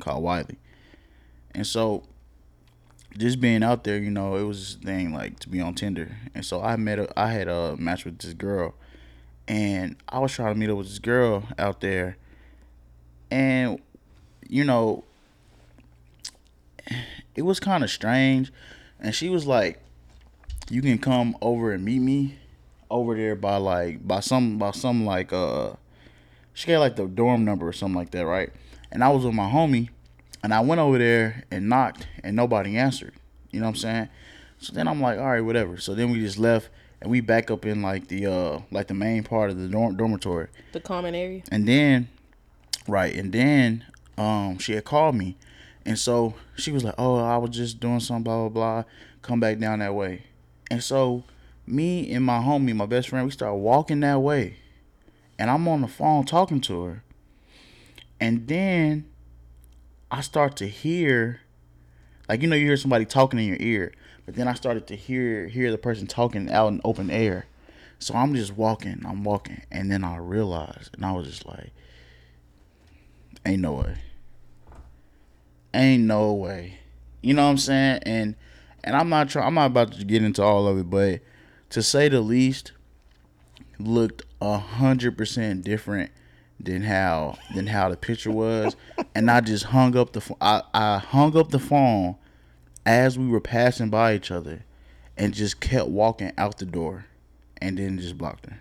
[0.00, 0.58] called Wiley.
[1.54, 2.04] And so
[3.16, 6.16] just being out there, you know, it was this thing like to be on Tinder.
[6.34, 8.74] And so I met a, I had a match with this girl,
[9.46, 12.16] and I was trying to meet up with this girl out there,
[13.30, 13.80] and
[14.48, 15.04] you know,
[17.34, 18.52] it was kind of strange,
[19.00, 19.80] and she was like,
[20.70, 22.38] "You can come over and meet me
[22.90, 25.72] over there by like by some by some like uh."
[26.54, 28.50] She got like the dorm number or something like that, right?
[28.90, 29.90] And I was with my homie,
[30.42, 33.14] and I went over there and knocked, and nobody answered.
[33.52, 34.08] You know what I'm saying?
[34.58, 35.76] So then I'm like, all right, whatever.
[35.78, 36.68] So then we just left,
[37.00, 39.96] and we back up in like the uh like the main part of the dorm-
[39.96, 41.42] dormitory, The common area.
[41.52, 42.08] and then,
[42.88, 43.84] right, and then
[44.16, 45.36] um she had called me,
[45.86, 48.84] and so she was like, oh, I was just doing something, blah blah blah.
[49.22, 50.24] Come back down that way,
[50.72, 51.22] and so
[51.70, 54.56] me and my homie, my best friend, we start walking that way,
[55.38, 57.02] and I'm on the phone talking to her,
[58.20, 59.06] and then
[60.10, 61.40] I start to hear,
[62.28, 63.92] like you know, you hear somebody talking in your ear,
[64.26, 67.46] but then I started to hear hear the person talking out in open air.
[67.98, 71.72] So I'm just walking, I'm walking, and then I realized, and I was just like,
[73.44, 73.96] "Ain't no way,
[75.74, 76.78] ain't no way,"
[77.22, 78.00] you know what I'm saying?
[78.04, 78.36] And
[78.84, 81.20] and I'm not trying, I'm not about to get into all of it, but
[81.70, 82.72] to say the least,
[83.78, 86.10] looked a hundred percent different
[86.60, 88.76] than how than how the picture was,
[89.14, 92.16] and I just hung up the I I hung up the phone
[92.84, 94.64] as we were passing by each other,
[95.16, 97.06] and just kept walking out the door,
[97.60, 98.58] and then just blocked her.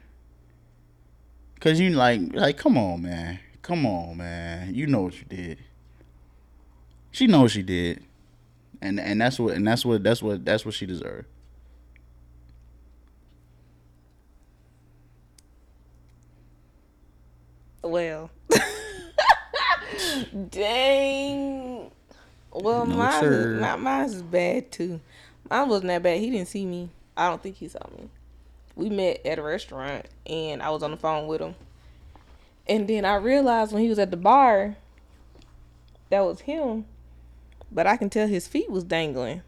[1.60, 5.60] Cause you like like come on man, come on man, you know what you did.
[7.12, 8.04] She knows she did,
[8.80, 11.28] and and that's what and that's what that's what that's what she deserved.
[17.90, 18.30] Well.
[20.50, 21.92] Dang.
[22.52, 23.58] Well, No, mine, sir.
[23.60, 25.00] my, mine's is bad too.
[25.50, 26.20] Mine wasn't that bad.
[26.20, 26.90] He didn't see me.
[27.16, 28.10] I don't think he saw me.
[28.76, 31.56] We met at a restaurant and I was on the phone with him.
[32.68, 34.76] And then I realized when he was at the bar,
[36.10, 36.86] that was him.
[37.72, 39.42] But I can tell his feet was dangling.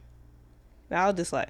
[0.89, 1.49] And I was just like,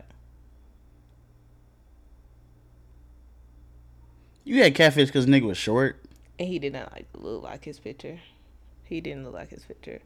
[4.43, 5.98] You had catfish because nigga was short.
[6.39, 8.19] And he did not like look like his picture.
[8.85, 9.99] He didn't look like his picture,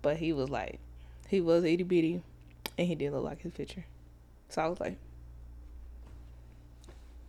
[0.00, 0.78] but he was like,
[1.28, 2.22] he was itty bitty,
[2.78, 3.84] and he didn't look like his picture.
[4.48, 4.96] So I was like,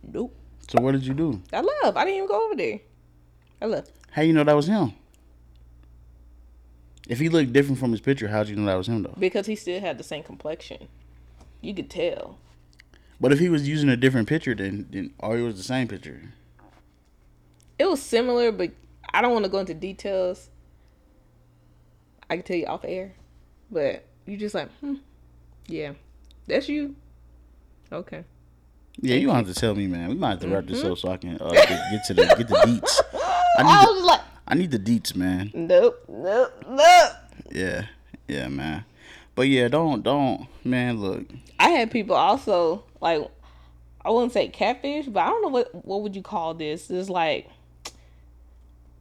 [0.02, 0.34] nope.
[0.68, 1.42] So what did you do?
[1.52, 1.96] I love.
[1.96, 2.80] I didn't even go over there.
[3.60, 4.92] I left How you know that was him?
[7.08, 9.14] If he looked different from his picture, how'd you know that was him though?
[9.18, 10.88] because he still had the same complexion.
[11.60, 12.38] You could tell.
[13.20, 15.88] But if he was using a different picture, then then or it was the same
[15.88, 16.22] picture.
[17.78, 18.72] It was similar, but
[19.12, 20.50] I don't want to go into details.
[22.28, 23.14] I can tell you off air,
[23.70, 24.96] but you just like, hmm,
[25.66, 25.92] yeah,
[26.46, 26.94] that's you.
[27.90, 28.24] Okay.
[29.00, 30.08] Yeah, you don't have to tell me, man.
[30.08, 32.22] We might have to wrap this up so I can uh, get, get to the
[32.26, 33.00] get the deets.
[33.14, 35.50] I I need the, was like, I need the deets, man.
[35.54, 37.12] nope, nope, nope.
[37.50, 37.86] Yeah,
[38.26, 38.84] yeah, man.
[39.34, 41.00] But yeah, don't don't man.
[41.00, 41.26] Look,
[41.60, 43.22] I had people also like
[44.04, 46.90] I wouldn't say catfish, but I don't know what what would you call this.
[46.90, 47.48] It's like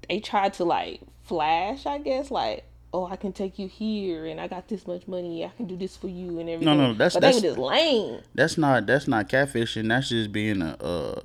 [0.09, 4.39] they tried to like flash, I guess, like oh I can take you here and
[4.39, 6.77] I got this much money, I can do this for you and everything.
[6.77, 8.21] no, no, that's- but that's- they were just lame.
[8.33, 9.87] that's not that's not catfishing.
[9.89, 11.21] That's just being a a,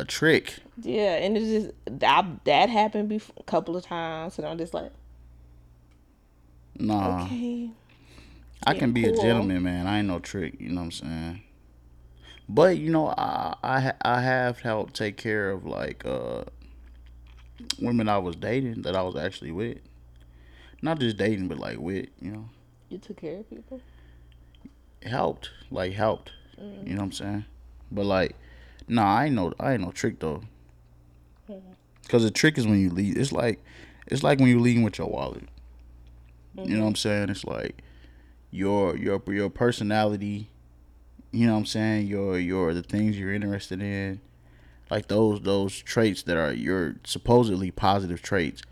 [0.00, 0.54] a trick.
[0.80, 4.72] Yeah, and it's just that that happened before, a couple of times, and I'm just
[4.74, 4.90] like,
[6.76, 7.70] Nah, okay,
[8.66, 9.86] I can be a gentleman, man.
[9.86, 10.56] I ain't no trick.
[10.60, 11.42] You know what I'm saying?
[12.48, 16.44] But you know, I I I have helped take care of like uh
[17.80, 19.78] women I was dating that I was actually with.
[20.82, 22.08] Not just dating, but like with.
[22.20, 22.48] You know,
[22.88, 23.80] you took care of people.
[25.02, 25.50] helped.
[25.70, 26.32] Like helped.
[26.60, 26.86] Mm.
[26.86, 27.44] You know what I'm saying?
[27.90, 28.36] But like,
[28.88, 30.42] nah, I ain't no I ain't no trick though.
[32.08, 33.16] Cause the trick is when you leave.
[33.16, 33.62] It's like
[34.06, 35.44] it's like when you're leading with your wallet.
[36.54, 36.80] You know mm-hmm.
[36.82, 37.30] what I'm saying?
[37.30, 37.82] It's like
[38.50, 40.50] your your your personality.
[41.32, 42.06] You know what I'm saying?
[42.06, 44.20] Your your the things you're interested in,
[44.90, 48.62] like those those traits that are your supposedly positive traits.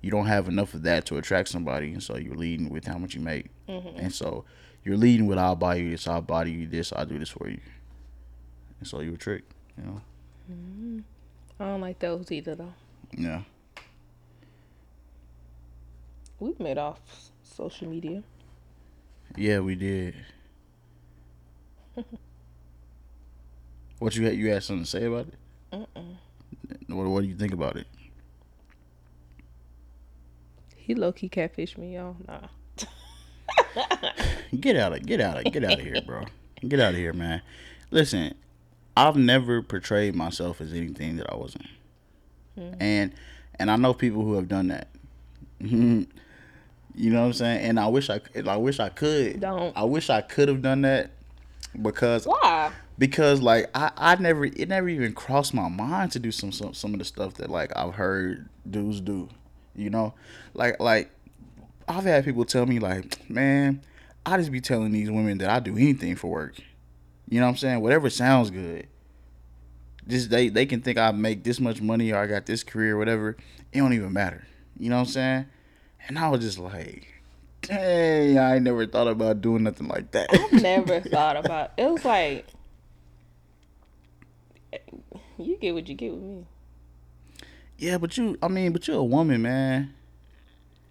[0.00, 2.98] You don't have enough of that to attract somebody, and so you're leading with how
[2.98, 3.98] much you make, mm-hmm.
[3.98, 4.44] and so
[4.84, 7.48] you're leading with I'll buy you this, I'll buy you this, I'll do this for
[7.48, 7.60] you,
[8.80, 9.44] and so you're a trick.
[9.78, 10.00] You know?
[10.50, 10.98] Mm-hmm.
[11.60, 12.74] I don't like those either though.
[13.16, 13.42] Yeah.
[16.40, 17.00] We've met off
[17.42, 18.24] social media.
[19.36, 20.16] Yeah, we did.
[24.00, 24.34] what you had?
[24.34, 25.34] You had something to say about it?
[25.72, 27.86] What What do you think about it?
[30.76, 32.16] He low key catfish me, y'all.
[32.26, 32.48] Nah.
[34.60, 36.24] Get out of get out of get out of here, bro.
[36.66, 37.40] Get out of here, man.
[37.90, 38.34] Listen,
[38.96, 41.66] I've never portrayed myself as anything that I wasn't,
[42.54, 42.74] hmm.
[42.78, 43.12] and
[43.58, 44.88] and I know people who have done that.
[45.60, 46.06] you
[46.94, 47.64] know what I'm saying?
[47.64, 49.40] And I wish I I wish I could.
[49.40, 49.74] Don't.
[49.74, 51.12] I wish I could have done that
[51.80, 52.72] because Why?
[52.98, 56.74] because like I, I never it never even crossed my mind to do some, some
[56.74, 59.28] some of the stuff that like I've heard dudes do.
[59.74, 60.14] You know?
[60.54, 61.10] Like like
[61.88, 63.82] I've had people tell me like, man,
[64.24, 66.56] I just be telling these women that I do anything for work.
[67.28, 67.80] You know what I'm saying?
[67.80, 68.86] Whatever sounds good.
[70.06, 72.96] Just they they can think I make this much money or I got this career
[72.96, 73.36] or whatever.
[73.72, 74.46] It don't even matter.
[74.78, 75.46] You know what I'm saying?
[76.08, 77.11] And I was just like,
[77.62, 80.28] dang, I never thought about doing nothing like that.
[80.32, 81.90] I never thought about it.
[81.90, 82.46] Was like
[85.38, 86.46] you get what you get with me.
[87.78, 89.94] Yeah, but you, I mean, but you're a woman, man.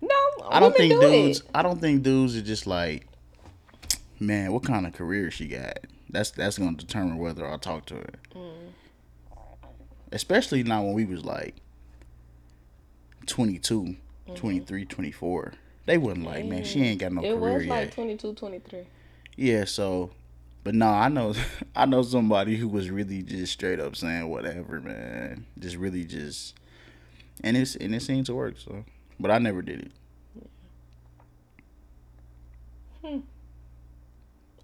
[0.02, 0.10] No,
[0.50, 1.40] I don't think do dudes.
[1.42, 1.46] It.
[1.54, 3.08] I don't think dudes are just like,
[4.20, 5.80] man, what kind of career she got?
[6.10, 8.14] That's that's gonna determine whether I talk to her.
[8.36, 8.54] Mm.
[10.12, 11.56] Especially now when we was like
[13.28, 13.96] 22,
[14.28, 14.36] Mm-hmm.
[14.36, 15.54] 23, 24.
[15.92, 17.92] They wasn't like, man, she ain't got no It career was like yet.
[17.92, 18.80] 22, 23.
[19.36, 20.12] Yeah, so,
[20.64, 21.34] but no, I know,
[21.76, 25.46] I know somebody who was really just straight up saying whatever, man.
[25.60, 26.54] Just really just,
[27.44, 28.56] and it's and it seemed to work.
[28.58, 28.86] So,
[29.20, 29.92] but I never did it.
[33.04, 33.20] Hmm.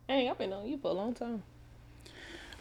[0.07, 1.43] Hey, I've been on you for a long time.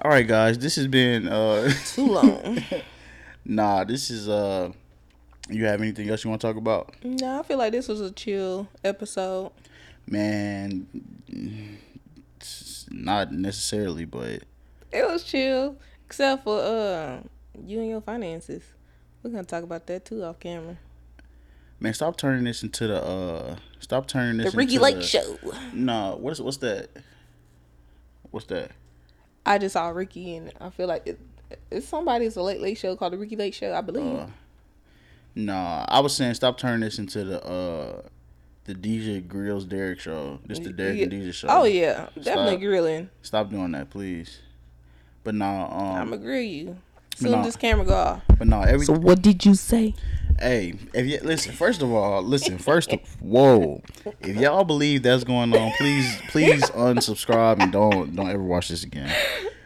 [0.03, 2.65] All right, guys, this has been uh Too long.
[3.45, 4.73] nah, this is uh
[5.49, 6.95] you have anything else you want to talk about?
[7.05, 9.53] no, I feel like this was a chill episode.
[10.09, 10.87] Man,
[12.91, 14.43] not necessarily, but
[14.93, 15.77] It was chill,
[16.07, 17.21] except for uh
[17.65, 18.63] you and your finances.
[19.23, 20.79] We're gonna talk about that too off camera.
[21.81, 25.03] man, stop turning this into the uh stop turning this into The Ricki Lake the,
[25.03, 25.39] Show.
[25.73, 26.89] No, what's what's that?
[28.31, 28.71] What's that?
[29.45, 31.21] I just saw Ricky, and I feel like it,
[31.71, 34.21] it's somebody's a late late show called the Ricki Lake Show, I believe.
[34.21, 34.27] Uh,
[35.37, 38.03] Nah, I was saying stop turning this into the uh
[38.65, 40.41] the Deejah Grills Derrick show.
[40.47, 41.49] This the Derrick and Deejah show.
[41.49, 42.61] Oh yeah, definitely Stop.
[42.61, 43.11] grilling.
[43.21, 44.41] Stop doing that, please.
[45.23, 46.79] But nah, um, I'm gonna grill you.
[47.17, 47.41] Soon nah.
[47.41, 48.23] as this camera go off.
[48.39, 49.95] but nah, every what did you say?
[50.39, 52.57] Hey, if you listen, first of all, listen.
[52.57, 53.83] First, of, whoa,
[54.21, 58.85] if y'all believe that's going on, please, please unsubscribe and don't don't ever watch this
[58.85, 59.15] again.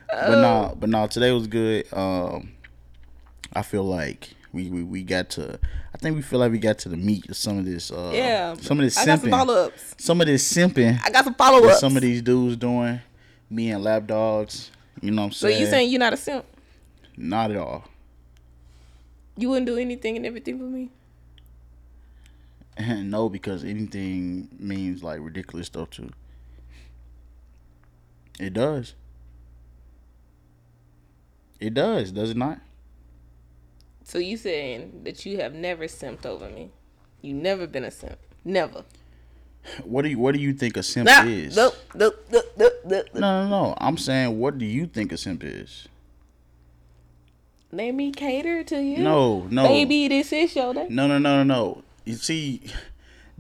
[0.09, 1.87] But nah, but nah, today was good.
[1.93, 2.53] Um,
[3.53, 5.59] I feel like we, we we got to.
[5.95, 7.91] I think we feel like we got to the meat of some of this.
[7.91, 9.95] Uh, Yeah, some of this I got some follow ups.
[9.99, 11.01] Some of this simping.
[11.05, 11.81] I got some follow ups.
[11.81, 13.01] some of these dudes doing.
[13.49, 14.71] Me and lap dogs.
[15.01, 15.55] You know what I'm saying?
[15.55, 16.45] So you saying you're not a simp?
[17.17, 17.85] Not at all.
[19.37, 20.91] You wouldn't do anything and everything for me?
[23.03, 26.11] no, because anything means like ridiculous stuff too.
[28.39, 28.95] It does.
[31.59, 32.61] It does, does it not?
[34.11, 36.71] So you saying that you have never simped over me?
[37.23, 38.19] You never been a simp?
[38.45, 38.83] Never.
[39.85, 41.55] What do you What do you think a simp Nah, is?
[41.55, 43.07] nope, nope, nope, nope, nope.
[43.15, 43.75] No, no, no.
[43.79, 45.87] I'm saying, what do you think a simp is?
[47.71, 48.99] Let me cater to you.
[48.99, 50.89] No, no, Baby, this is your day.
[50.91, 51.83] no, no, no, no, no.
[52.05, 52.63] You see,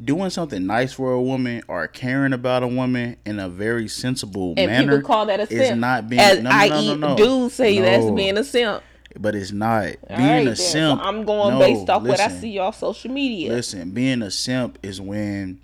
[0.01, 4.55] doing something nice for a woman or caring about a woman in a very sensible
[4.57, 5.81] And manner people call that a is simp.
[5.81, 6.21] not being.
[6.21, 6.87] As no, no, no, i.e.
[6.87, 7.17] no, no.
[7.17, 8.85] dudes say that's being a simp.
[9.19, 10.57] But it's not All being right, a then.
[10.57, 11.01] simp.
[11.01, 12.41] So I'm going no, based off what I listen.
[12.41, 13.51] see off social media.
[13.53, 15.61] Listen, being a simp is when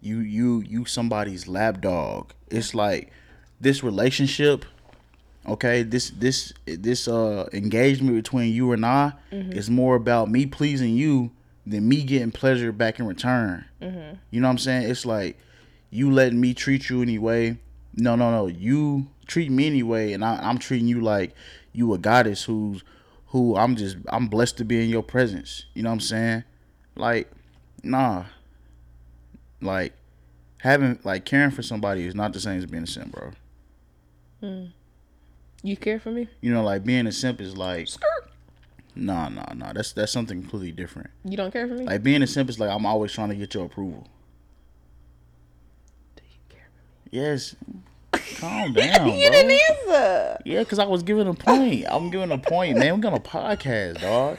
[0.00, 2.32] you you you somebody's lap dog.
[2.50, 3.10] It's like
[3.60, 4.64] this relationship,
[5.48, 9.52] okay, this this this uh engagement between you and I Mm-hmm.
[9.52, 11.30] is more about me pleasing you
[11.66, 13.64] than me getting pleasure back in return.
[13.80, 14.16] Mm-hmm.
[14.30, 14.90] You know what I'm saying?
[14.90, 15.38] It's like
[15.90, 17.56] you letting me treat you anyway.
[17.94, 18.46] No, no, no.
[18.48, 21.34] You treat me anyway, and I, I'm treating you like
[21.72, 22.82] you a goddess who's
[23.28, 25.66] who I'm just I'm blessed to be in your presence.
[25.74, 26.44] You know what I'm saying?
[26.96, 27.30] Like
[27.82, 28.24] Nah.
[29.60, 29.92] Like
[30.58, 33.30] having like caring for somebody is not the same as being a simp, bro.
[34.40, 34.64] Hmm.
[35.62, 36.28] You care for me?
[36.40, 38.30] You know, like being a simp is like Skirt.
[38.96, 39.72] nah, nah, nah.
[39.72, 41.10] That's that's something completely different.
[41.24, 41.84] You don't care for me?
[41.84, 44.06] Like being a simp is like I'm always trying to get your approval.
[46.16, 46.80] Do you care for
[47.16, 47.20] me?
[47.20, 47.54] Yes.
[48.36, 49.30] Calm down, you bro.
[49.30, 50.38] didn't answer.
[50.44, 51.84] Yeah, because I was giving a point.
[51.88, 52.94] I'm giving a point, man.
[52.94, 54.38] We're gonna podcast, dog.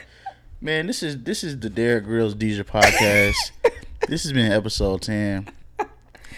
[0.61, 3.51] Man, this is this is the Derrick Grills Deejah podcast.
[4.07, 5.47] this has been episode ten.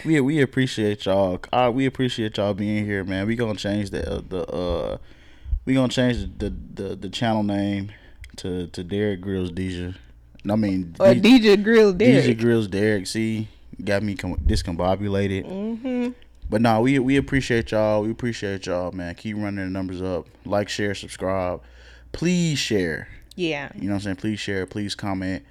[0.04, 1.40] We we appreciate y'all.
[1.52, 3.26] Uh, we appreciate y'all being here, man.
[3.26, 4.98] We gonna change the uh, the uh
[5.64, 7.92] we gonna change the the, the channel name
[8.36, 9.94] to to Derrick Grills Deejah.
[10.48, 13.06] I mean Or D- Deejah Grill Deejah Grills Derrick.
[13.08, 13.48] See,
[13.84, 15.44] got me discombobulated.
[15.44, 16.10] Mm-hmm.
[16.48, 18.02] But no, we we appreciate y'all.
[18.02, 19.14] We appreciate y'all, man.
[19.14, 20.28] Keep running the numbers up.
[20.44, 21.60] Like, share, subscribe.
[22.12, 23.08] Please share.
[23.34, 23.70] Yeah.
[23.74, 24.16] You know what I'm saying?
[24.16, 24.66] Please share.
[24.66, 25.44] Please comment.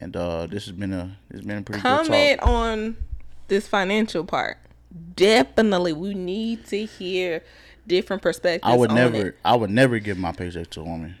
[0.00, 2.48] And uh this has been a it's been a pretty Comment good talk.
[2.48, 2.96] on
[3.48, 4.58] this financial part.
[5.14, 7.42] Definitely, we need to hear
[7.86, 8.72] different perspectives.
[8.72, 9.38] I would never it.
[9.44, 11.16] I would never give my paycheck to a woman.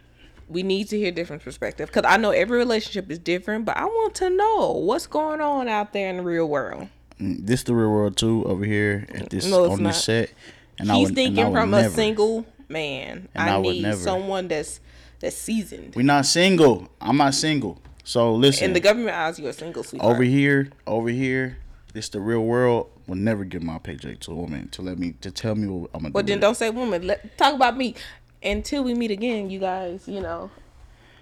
[0.48, 3.84] We need to hear different perspectives because I know every relationship is different, but I
[3.84, 6.88] want to know what's going on out there in the real world.
[7.20, 9.90] This the real world too over here at this No, on not.
[9.92, 10.30] this set.
[10.78, 13.28] And I He's would- thinking from a single man.
[13.36, 13.96] I, I need never.
[14.00, 14.80] someone that's
[15.20, 15.94] that's seasoned.
[15.94, 16.88] We're not single.
[17.00, 17.80] I'm not single.
[18.04, 18.64] So listen.
[18.64, 20.14] In the government eyes, you're a single sweetheart.
[20.14, 21.58] over here, over here,
[21.92, 22.90] this the real world.
[23.06, 25.90] Will never give my paycheck to a woman to let me to tell me what
[25.92, 26.30] I'm gonna But do.
[26.30, 27.06] then with don't say woman.
[27.06, 27.96] Let talk about me.
[28.42, 30.06] Until we meet again, you guys.
[30.06, 30.50] You know,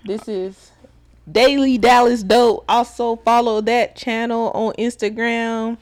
[0.04, 0.70] this is
[1.30, 2.64] Daily Dallas Dope.
[2.68, 5.78] Also follow that channel on Instagram.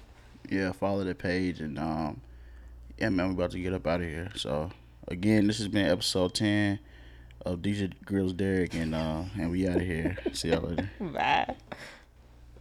[0.50, 2.20] Yeah, follow the page and um,
[2.98, 4.30] yeah, man, we about to get up out of here.
[4.36, 4.70] So
[5.08, 6.78] again, this has been episode ten
[7.44, 10.16] of Deejah Grills Derrick, and uh, and we out of here.
[10.32, 10.90] See y'all later.
[11.00, 11.54] Bye.